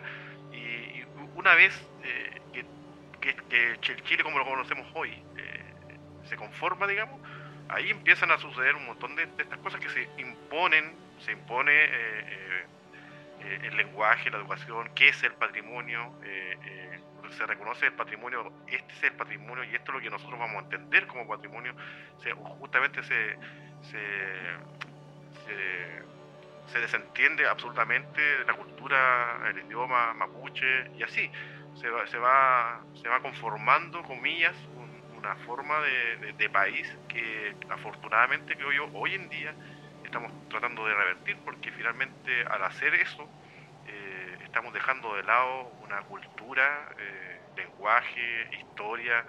Una 1.37 1.53
vez 1.53 1.73
que, 3.21 3.35
que, 3.49 3.95
Chile 4.03 4.23
como 4.23 4.39
lo 4.39 4.45
conocemos 4.45 4.87
hoy 4.95 5.13
se 6.25 6.35
conforma, 6.35 6.87
digamos, 6.87 7.21
ahí 7.69 7.89
empiezan 7.89 8.31
a 8.31 8.37
suceder 8.37 8.75
un 8.75 8.85
montón 8.85 9.15
de, 9.15 9.23
estas 9.37 9.59
cosas 9.59 9.79
que 9.79 9.89
se 9.89 10.09
imponen, 10.17 10.93
se 11.19 11.31
impone 11.31 11.71
el 13.63 13.77
lenguaje, 13.77 14.29
la 14.29 14.37
educación, 14.37 14.89
qué 14.95 15.09
es 15.09 15.23
el 15.23 15.33
patrimonio, 15.33 16.11
se 17.37 17.45
reconoce 17.45 17.85
el 17.85 17.93
patrimonio, 17.93 18.51
este 18.67 18.93
es 18.93 19.03
el 19.03 19.13
patrimonio 19.13 19.63
y 19.63 19.75
esto 19.75 19.91
es 19.91 19.95
lo 19.95 20.01
que 20.01 20.09
nosotros 20.09 20.39
vamos 20.39 20.55
a 20.55 20.65
entender 20.65 21.05
como 21.05 21.27
patrimonio, 21.27 21.75
justamente 22.59 23.03
se, 23.03 23.37
desentiende 26.73 27.47
absolutamente 27.47 28.21
de 28.21 28.45
la 28.45 28.53
cultura, 28.53 29.41
el 29.49 29.59
idioma 29.65 30.13
mapuche 30.13 30.91
y 30.97 31.03
así. 31.03 31.31
Se 31.75 31.89
va, 31.89 32.07
se 32.07 32.17
va, 32.17 32.83
se 33.01 33.07
va 33.07 33.19
conformando, 33.21 34.01
comillas, 34.03 34.55
una 35.17 35.35
forma 35.37 35.79
de, 35.81 36.49
país 36.49 36.87
que 37.09 37.53
afortunadamente 37.69 38.55
creo 38.55 38.71
yo 38.71 38.89
hoy 38.93 39.13
en 39.15 39.27
día 39.29 39.53
estamos 40.03 40.31
tratando 40.49 40.87
de 40.87 40.93
revertir 40.93 41.37
porque 41.43 41.71
finalmente 41.71 42.45
al 42.45 42.63
hacer 42.63 42.95
eso 42.95 43.29
eh, 43.85 44.37
estamos 44.43 44.73
dejando 44.73 45.13
de 45.15 45.23
lado 45.23 45.63
una 45.83 46.01
cultura, 46.03 46.89
eh, 46.97 47.41
lenguaje, 47.57 48.49
historia, 48.57 49.25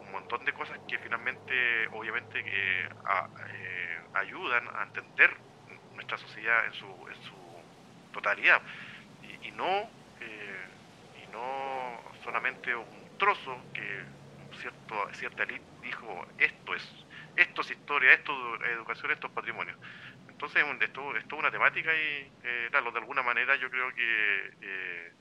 un 0.00 0.10
montón 0.10 0.44
de 0.44 0.52
cosas 0.52 0.78
que 0.88 0.98
finalmente 0.98 1.86
obviamente 1.92 2.42
que 2.42 2.80
eh, 2.82 4.00
ayudan 4.14 4.66
a 4.74 4.82
entender 4.82 5.30
nuestra 5.96 6.18
sociedad 6.18 6.66
en 6.66 6.72
su, 6.74 6.86
en 6.86 7.22
su 7.22 7.64
totalidad. 8.12 8.62
Y, 9.42 9.50
no 9.52 9.90
eh, 10.20 10.68
y 11.22 11.26
no 11.32 12.00
solamente 12.22 12.74
un 12.74 13.18
trozo 13.18 13.66
que 13.72 14.04
cierto 14.60 15.08
cierta 15.14 15.42
elite 15.42 15.64
dijo 15.82 16.26
esto 16.38 16.74
es 16.74 17.06
esto 17.34 17.62
es 17.62 17.70
historia 17.70 18.12
esto 18.12 18.32
es 18.56 18.70
educación 18.70 19.10
esto 19.10 19.26
es 19.26 19.32
patrimonio 19.32 19.76
entonces 20.28 20.64
esto 20.80 21.16
es 21.16 21.26
toda 21.26 21.40
una 21.40 21.50
temática 21.50 21.92
y 21.94 22.32
eh, 22.42 22.68
claro, 22.70 22.92
de 22.92 22.98
alguna 22.98 23.22
manera 23.22 23.56
yo 23.56 23.70
creo 23.70 23.92
que 23.94 24.52
eh, 24.60 25.12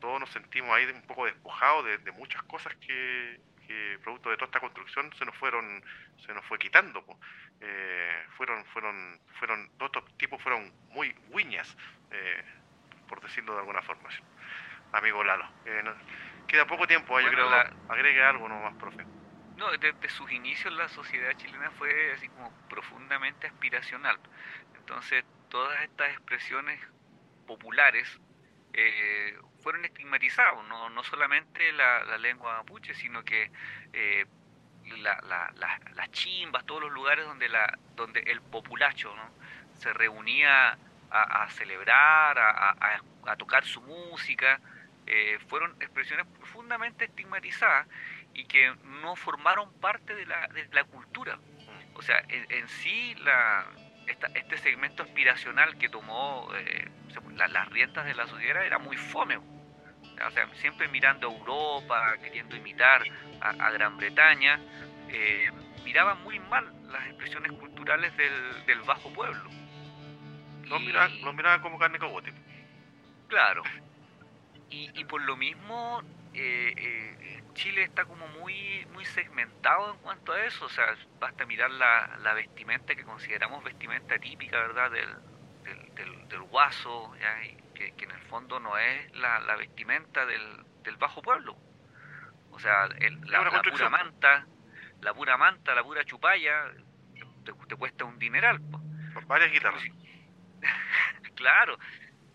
todos 0.00 0.20
nos 0.20 0.30
sentimos 0.30 0.70
ahí 0.70 0.84
un 0.86 1.02
poco 1.02 1.26
despojados 1.26 1.84
de 2.04 2.12
muchas 2.12 2.42
cosas 2.44 2.74
que, 2.76 3.40
que 3.68 3.98
producto 4.02 4.30
de 4.30 4.36
toda 4.36 4.46
esta 4.46 4.60
construcción 4.60 5.12
se 5.16 5.24
nos 5.24 5.36
fueron 5.36 5.84
se 6.26 6.34
nos 6.34 6.44
fue 6.46 6.58
quitando 6.58 7.04
eh, 7.60 8.24
fueron 8.36 8.64
fueron 8.66 9.20
fueron 9.38 9.70
todos 9.78 9.92
estos 9.94 10.18
tipos 10.18 10.42
fueron 10.42 10.72
muy 10.88 11.14
guiñas 11.32 11.76
eh, 12.10 12.42
por 13.06 13.20
decirlo 13.20 13.52
de 13.52 13.60
alguna 13.60 13.82
forma 13.82 14.08
amigo 14.92 15.22
Lalo 15.22 15.46
Queda 16.48 16.66
poco 16.66 16.86
tiempo, 16.86 17.20
yo 17.20 17.28
creo. 17.28 17.46
Agregue 17.90 18.24
algo 18.24 18.48
nomás, 18.48 18.74
profe. 18.76 19.04
No, 19.56 19.70
desde 19.76 20.08
sus 20.08 20.32
inicios 20.32 20.72
la 20.72 20.88
sociedad 20.88 21.36
chilena 21.36 21.70
fue 21.72 22.12
así 22.12 22.26
como 22.28 22.50
profundamente 22.68 23.46
aspiracional. 23.46 24.18
Entonces, 24.76 25.24
todas 25.50 25.78
estas 25.82 26.10
expresiones 26.12 26.80
populares 27.46 28.08
eh, 28.72 29.36
fueron 29.60 29.84
estigmatizados, 29.84 30.66
no, 30.68 30.90
no 30.90 31.02
solamente 31.04 31.72
la, 31.72 32.18
lengua 32.18 32.58
mapuche, 32.58 32.94
sino 32.94 33.24
que 33.24 33.50
eh, 33.92 34.26
las 34.96 36.10
chimbas, 36.12 36.64
todos 36.64 36.82
los 36.82 36.92
lugares 36.92 37.26
donde, 37.26 37.48
la, 37.48 37.78
donde 37.94 38.20
el 38.20 38.40
populacho 38.40 39.14
¿no? 39.14 39.30
se 39.74 39.92
reunía 39.92 40.78
a, 41.10 41.48
celebrar, 41.50 42.38
a, 42.38 43.36
tocar 43.36 43.64
su 43.64 43.80
música, 43.80 44.60
eh, 45.06 45.38
fueron 45.48 45.72
expresiones 45.80 46.26
profundamente 46.26 47.06
estigmatizadas 47.06 47.86
y 48.34 48.44
que 48.44 48.74
no 48.84 49.16
formaron 49.16 49.72
parte 49.80 50.14
de 50.14 50.26
la, 50.26 50.48
de 50.48 50.68
la 50.72 50.84
cultura. 50.84 51.38
O 51.94 52.02
sea, 52.02 52.22
en, 52.28 52.68
sí 52.68 53.14
la, 53.16 53.66
este 54.08 54.58
segmento 54.58 55.02
aspiracional 55.02 55.76
que 55.78 55.88
tomó 55.88 56.48
eh, 56.54 56.88
las 57.36 57.68
riendas 57.70 58.04
de 58.06 58.14
la 58.14 58.26
sociedad 58.26 58.64
era 58.64 58.78
muy 58.78 58.96
fome. 58.96 59.36
O 59.36 60.30
sea, 60.32 60.48
siempre 60.54 60.88
mirando 60.88 61.28
a 61.28 61.32
Europa, 61.32 62.16
queriendo 62.22 62.56
imitar 62.56 63.02
a, 63.40 63.70
Gran 63.70 63.96
Bretaña, 63.96 64.58
eh, 65.08 65.50
miraban 65.84 66.22
muy 66.24 66.40
mal 66.40 66.72
las 66.90 67.06
expresiones 67.06 67.52
culturales 67.52 68.16
del, 68.16 68.66
del 68.66 68.80
bajo 68.82 69.12
pueblo. 69.12 69.48
Los 70.64 70.82
miraban, 70.82 71.60
como 71.60 71.78
carne 71.78 71.98
cogote. 71.98 72.32
Claro. 73.28 73.62
Y, 74.70 74.90
y 74.98 75.04
por 75.04 75.22
lo 75.22 75.36
mismo, 75.36 76.02
eh, 76.34 76.74
eh, 76.76 77.42
Chile 77.54 77.82
está 77.82 78.04
como 78.04 78.26
muy, 78.28 78.86
muy 78.92 79.04
segmentado 79.04 79.94
en 79.94 80.00
cuanto 80.00 80.32
a 80.32 80.44
eso. 80.44 80.66
O 80.66 80.68
sea, 80.68 80.96
basta 81.18 81.46
mirar 81.46 81.70
la, 81.70 82.18
la 82.22 82.34
vestimenta 82.34 82.94
que 82.94 83.04
consideramos 83.04 83.64
vestimenta 83.64 84.18
típica, 84.18 84.58
¿verdad? 84.58 84.90
Del, 84.90 85.08
del, 85.94 86.28
del, 86.28 86.42
guaso, 86.42 87.12
Que, 87.74 87.92
que, 87.92 88.04
en 88.04 88.10
el 88.10 88.22
fondo 88.22 88.58
no 88.58 88.76
es 88.76 89.12
la, 89.14 89.40
la 89.40 89.56
vestimenta 89.56 90.26
del, 90.26 90.64
del 90.82 90.96
bajo 90.96 91.22
pueblo. 91.22 91.56
O 92.50 92.58
sea, 92.58 92.88
la, 92.88 93.62
pura 93.62 93.88
manta, 93.88 94.46
la 95.02 95.14
pura 95.14 95.36
manta, 95.36 95.74
la 95.74 95.82
pura 95.84 96.04
chupalla, 96.04 96.72
te, 97.44 97.76
cuesta 97.76 98.04
un 98.04 98.18
dineral. 98.18 98.60
Por 99.14 99.26
varias 99.26 99.52
guitarras. 99.52 99.82
claro. 101.36 101.78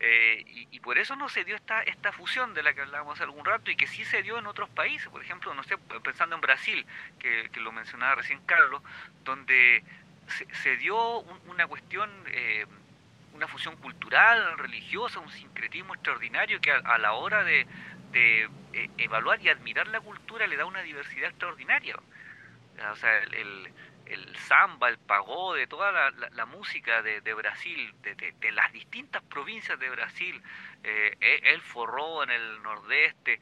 Eh, 0.05 0.67
y, 0.69 0.79
por 0.81 0.97
eso 0.97 1.15
no 1.15 1.29
se 1.29 1.45
dio 1.45 1.55
esta, 1.55 1.81
esta 1.83 2.11
fusión 2.11 2.53
de 2.53 2.61
la 2.61 2.73
que 2.73 2.81
hablábamos 2.81 3.13
hace 3.13 3.23
algún 3.23 3.45
rato 3.45 3.71
y 3.71 3.77
que 3.77 3.87
sí 3.87 4.03
se 4.03 4.21
dio 4.21 4.37
en 4.37 4.47
otros 4.47 4.69
países, 4.69 5.07
por 5.07 5.23
ejemplo, 5.23 5.53
no 5.53 5.63
sé, 5.63 5.77
pensando 5.77 6.35
en 6.35 6.41
Brasil, 6.41 6.85
que, 7.19 7.49
lo 7.61 7.71
mencionaba 7.71 8.15
recién 8.15 8.41
Carlos, 8.45 8.81
donde 9.23 9.81
se, 10.27 10.75
dio 10.75 11.19
una 11.19 11.67
cuestión, 11.67 12.11
eh, 12.27 12.65
una 13.33 13.47
fusión 13.47 13.77
cultural, 13.77 14.57
religiosa, 14.57 15.21
un 15.21 15.31
sincretismo 15.31 15.93
extraordinario 15.93 16.59
que 16.59 16.71
a, 16.71 16.97
la 16.97 17.13
hora 17.13 17.45
de, 17.45 17.65
eh, 18.11 18.49
evaluar 18.97 19.41
y 19.41 19.47
admirar 19.47 19.87
la 19.87 20.01
cultura 20.01 20.47
le 20.47 20.57
da 20.57 20.65
una 20.65 20.81
diversidad 20.81 21.29
extraordinaria. 21.29 21.95
O 22.91 22.95
sea, 22.97 23.19
el 23.19 23.71
samba, 24.47 24.89
el 24.89 24.97
pagode, 24.97 25.67
toda 25.67 26.11
la, 26.11 26.45
música 26.45 27.01
de, 27.01 27.33
Brasil, 27.33 27.93
de, 28.01 28.51
las 28.51 28.71
distintas 28.71 29.23
provincias 29.23 29.79
de 29.79 29.89
Brasil, 29.89 30.41
eh, 30.83 31.15
e, 31.19 31.53
el 31.53 31.61
forró 31.61 32.23
en 32.23 32.29
el 32.29 32.61
nordeste, 32.61 33.39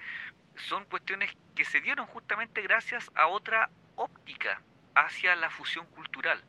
son 0.56 0.86
cuestiones 0.86 1.36
que 1.56 1.66
se 1.66 1.82
dieron 1.82 2.06
justamente 2.08 2.62
gracias 2.62 3.10
a 3.16 3.28
otra 3.28 3.70
óptica 3.96 4.62
hacia 4.96 5.36
la 5.36 5.50
fusión 5.50 5.86
cultural, 5.88 6.44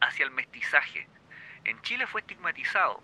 hacia 0.00 0.24
el 0.24 0.30
mestizaje. 0.30 1.08
En 1.64 1.80
Chile 1.82 2.06
fue 2.06 2.20
estigmatizado, 2.20 3.02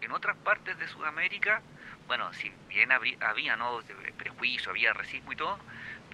en 0.00 0.12
otras 0.12 0.36
partes 0.38 0.78
de 0.78 0.88
Sudamérica, 0.88 1.62
bueno, 2.06 2.32
si 2.34 2.52
bien 2.68 2.92
había, 2.92 3.16
había 3.20 3.56
¿no? 3.56 3.80
prejuicio, 4.18 4.70
había 4.70 4.92
racismo 4.92 5.32
y 5.32 5.36
todo, 5.36 5.58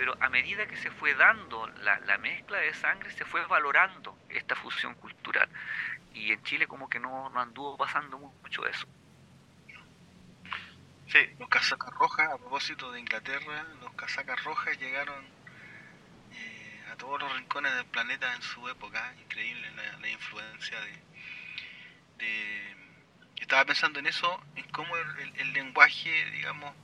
pero 0.00 0.16
a 0.18 0.30
medida 0.30 0.66
que 0.66 0.78
se 0.78 0.90
fue 0.90 1.14
dando 1.14 1.66
la, 1.82 2.16
mezcla 2.16 2.56
de 2.56 2.72
sangre, 2.72 3.10
se 3.10 3.26
fue 3.26 3.44
valorando 3.44 4.18
esta 4.30 4.56
fusión 4.56 4.94
cultural. 4.94 5.46
Y 6.14 6.32
en 6.32 6.42
Chile 6.42 6.66
como 6.66 6.88
que 6.88 6.98
no, 6.98 7.28
no 7.28 7.38
anduvo 7.38 7.76
pasando 7.76 8.16
mucho 8.16 8.66
eso. 8.66 8.86
Sí. 11.06 11.18
Los 11.38 11.50
casacas 11.50 11.92
rojas, 11.92 12.32
a 12.32 12.38
propósito 12.38 12.90
de 12.92 13.00
Inglaterra, 13.00 13.66
los 13.82 13.92
casacas 13.92 14.42
rojas 14.42 14.78
llegaron 14.78 15.22
eh, 16.32 16.84
a 16.90 16.96
todos 16.96 17.20
los 17.20 17.36
rincones 17.36 17.74
del 17.74 17.84
planeta 17.84 18.34
en 18.34 18.40
su 18.40 18.66
época. 18.70 19.12
Increíble 19.20 19.70
la, 20.00 20.08
influencia 20.08 20.80
de, 22.16 22.76
Estaba 23.36 23.66
pensando 23.66 23.98
en 23.98 24.06
eso, 24.06 24.42
en 24.56 24.66
cómo 24.70 24.96
el 24.96 25.52
lenguaje, 25.52 26.30
digamos, 26.30 26.74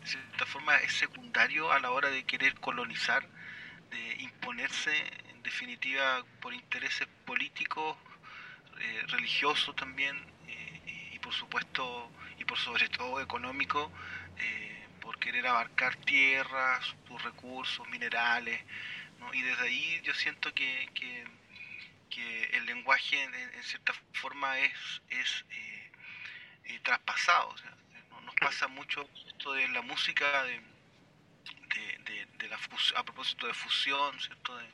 de 0.00 0.06
cierta 0.06 0.46
forma 0.46 0.76
es 0.76 0.92
secundario 0.94 1.72
a 1.72 1.80
la 1.80 1.90
hora 1.90 2.10
de 2.10 2.24
querer 2.24 2.54
colonizar, 2.60 3.26
de 3.90 4.14
imponerse 4.20 4.92
en 5.30 5.42
definitiva 5.42 6.24
por 6.40 6.54
intereses 6.54 7.06
políticos, 7.24 7.96
eh, 8.78 9.02
religiosos 9.08 9.74
también 9.76 10.16
eh, 10.48 11.10
y 11.12 11.18
por 11.18 11.34
supuesto 11.34 12.10
y 12.38 12.44
por 12.44 12.58
sobre 12.58 12.88
todo 12.88 13.20
económico, 13.20 13.92
eh, 14.38 14.88
por 15.00 15.18
querer 15.18 15.46
abarcar 15.46 15.96
tierras, 15.96 16.94
sus 17.06 17.22
recursos, 17.22 17.86
minerales, 17.88 18.60
y 19.32 19.42
desde 19.42 19.62
ahí 19.64 20.00
yo 20.02 20.14
siento 20.14 20.52
que, 20.54 20.88
que, 20.94 21.24
el 22.52 22.66
lenguaje 22.66 23.22
en, 23.22 23.62
cierta 23.62 23.94
forma 24.12 24.58
es, 24.58 25.02
es 25.10 25.44
traspasado 26.82 27.54
pasa 28.40 28.66
mucho 28.68 29.06
esto 29.28 29.52
de 29.52 29.68
la 29.68 29.82
música, 29.82 30.44
de, 30.44 30.60
de, 32.38 32.48
la 32.48 32.58
a 32.96 33.04
propósito 33.04 33.46
de 33.46 33.54
fusión, 33.54 34.18
¿cierto? 34.18 34.56
De, 34.56 34.66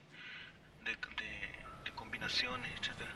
combinaciones, 1.94 2.70
etcétera. 2.80 3.10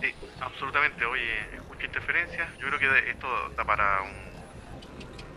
Sí, 0.00 0.14
absolutamente. 0.40 1.04
Oye, 1.04 1.60
mucha 1.68 1.86
interferencia. 1.86 2.50
Yo 2.58 2.68
creo 2.68 2.78
que 2.78 3.10
esto 3.10 3.28
da 3.56 3.64
para 3.64 4.02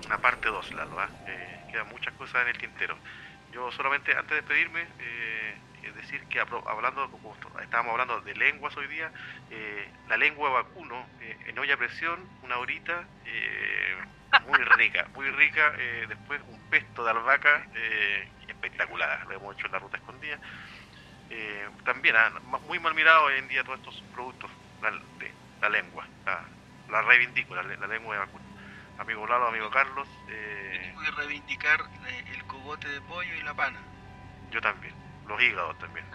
una 0.06 0.22
parte 0.22 0.50
2, 0.50 0.74
la 0.74 0.86
verdad. 0.86 1.10
Eh, 1.28 1.66
quedan 1.72 1.90
muchas 1.90 2.14
cosas 2.14 2.44
en 2.44 2.50
el 2.50 2.58
tintero. 2.58 2.98
Yo 3.52 3.72
solamente, 3.72 4.12
antes 4.12 4.30
de 4.30 4.36
despedirme, 4.36 4.88
eh, 5.00 5.45
decir 5.94 6.24
que 6.26 6.40
hablando, 6.40 7.10
como 7.12 7.36
estábamos 7.62 7.92
hablando 7.92 8.22
de 8.22 8.36
lenguas 8.36 8.76
hoy 8.78 8.88
día, 8.88 9.12
eh, 9.52 9.90
la 10.08 10.18
lengua 10.18 10.50
vacuno 10.50 11.06
eh, 11.22 11.38
en 11.48 11.60
olla 11.60 11.76
a 11.76 11.78
presión, 11.78 12.20
una 12.44 12.58
horita, 12.58 13.06
eh, 13.26 13.96
muy 14.48 14.60
rica, 14.60 15.08
muy 15.14 15.30
rica, 15.30 15.72
después 16.08 16.42
un 16.50 16.60
pesto 16.70 17.06
de 17.06 17.12
albahaca 17.12 17.68
espectacular, 18.48 19.26
lo 19.28 19.36
hemos 19.36 19.56
hecho 19.56 19.68
en 19.68 19.72
la 19.72 19.80
ruta 19.80 19.98
escondida. 19.98 20.38
también 21.86 22.16
ah, 22.18 22.32
muy 22.68 22.80
mal 22.80 22.94
mirado 22.94 23.26
hoy 23.26 23.38
en 23.38 23.48
día 23.48 23.64
todos 23.64 23.80
estos 23.80 24.02
productos 24.14 24.52
la, 24.82 24.92
de 24.92 25.32
la 25.62 25.70
lengua, 25.70 26.06
la, 26.90 27.02
reivindico, 27.04 27.56
la, 27.56 27.64
lengua 27.64 28.16
de 28.16 28.20
vacuno. 28.20 28.46
Amigo 28.98 29.28
Lalo, 29.28 29.48
amigo 29.48 29.70
Carlos. 29.70 30.08
Eh, 30.30 30.80
Tengo 30.82 31.02
que 31.02 31.12
reivindicar 31.12 31.80
el 32.34 32.44
cogote 32.46 32.88
de 32.88 33.02
pollo 33.02 33.36
y 33.36 33.42
la 33.44 33.54
pana. 33.54 33.80
Yo 34.52 34.62
también 34.62 34.94
los 35.28 35.42
hígados 35.42 35.78
también, 35.80 36.06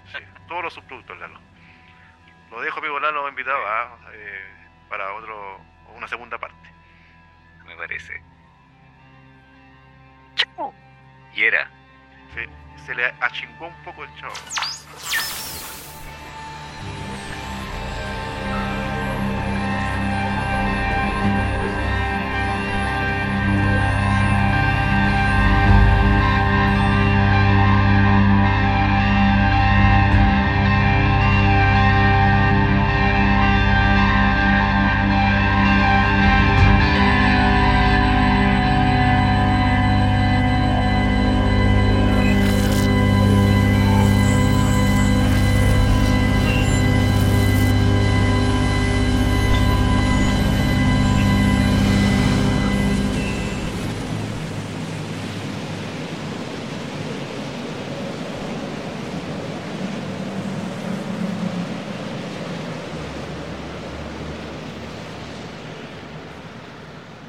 todos 0.48 0.64
los 0.64 0.74
subproductos, 0.74 1.18
Lalo. 1.18 1.40
Lo 2.50 2.60
dejo, 2.60 2.78
amigo 2.80 2.98
Lalo, 2.98 3.28
invitado 3.28 3.66
a, 3.66 3.98
eh, 4.12 4.68
para 4.88 5.14
otro, 5.14 5.60
una 5.94 6.08
segunda 6.08 6.38
parte. 6.38 6.70
Me 7.66 7.76
parece. 7.76 8.22
¡Chao! 10.34 10.74
Y 11.34 11.44
era. 11.44 11.70
se 12.86 12.94
le 12.94 13.06
achingó 13.20 13.66
un 13.68 13.84
poco 13.84 14.04
el 14.04 14.14
chavo. 14.16 14.34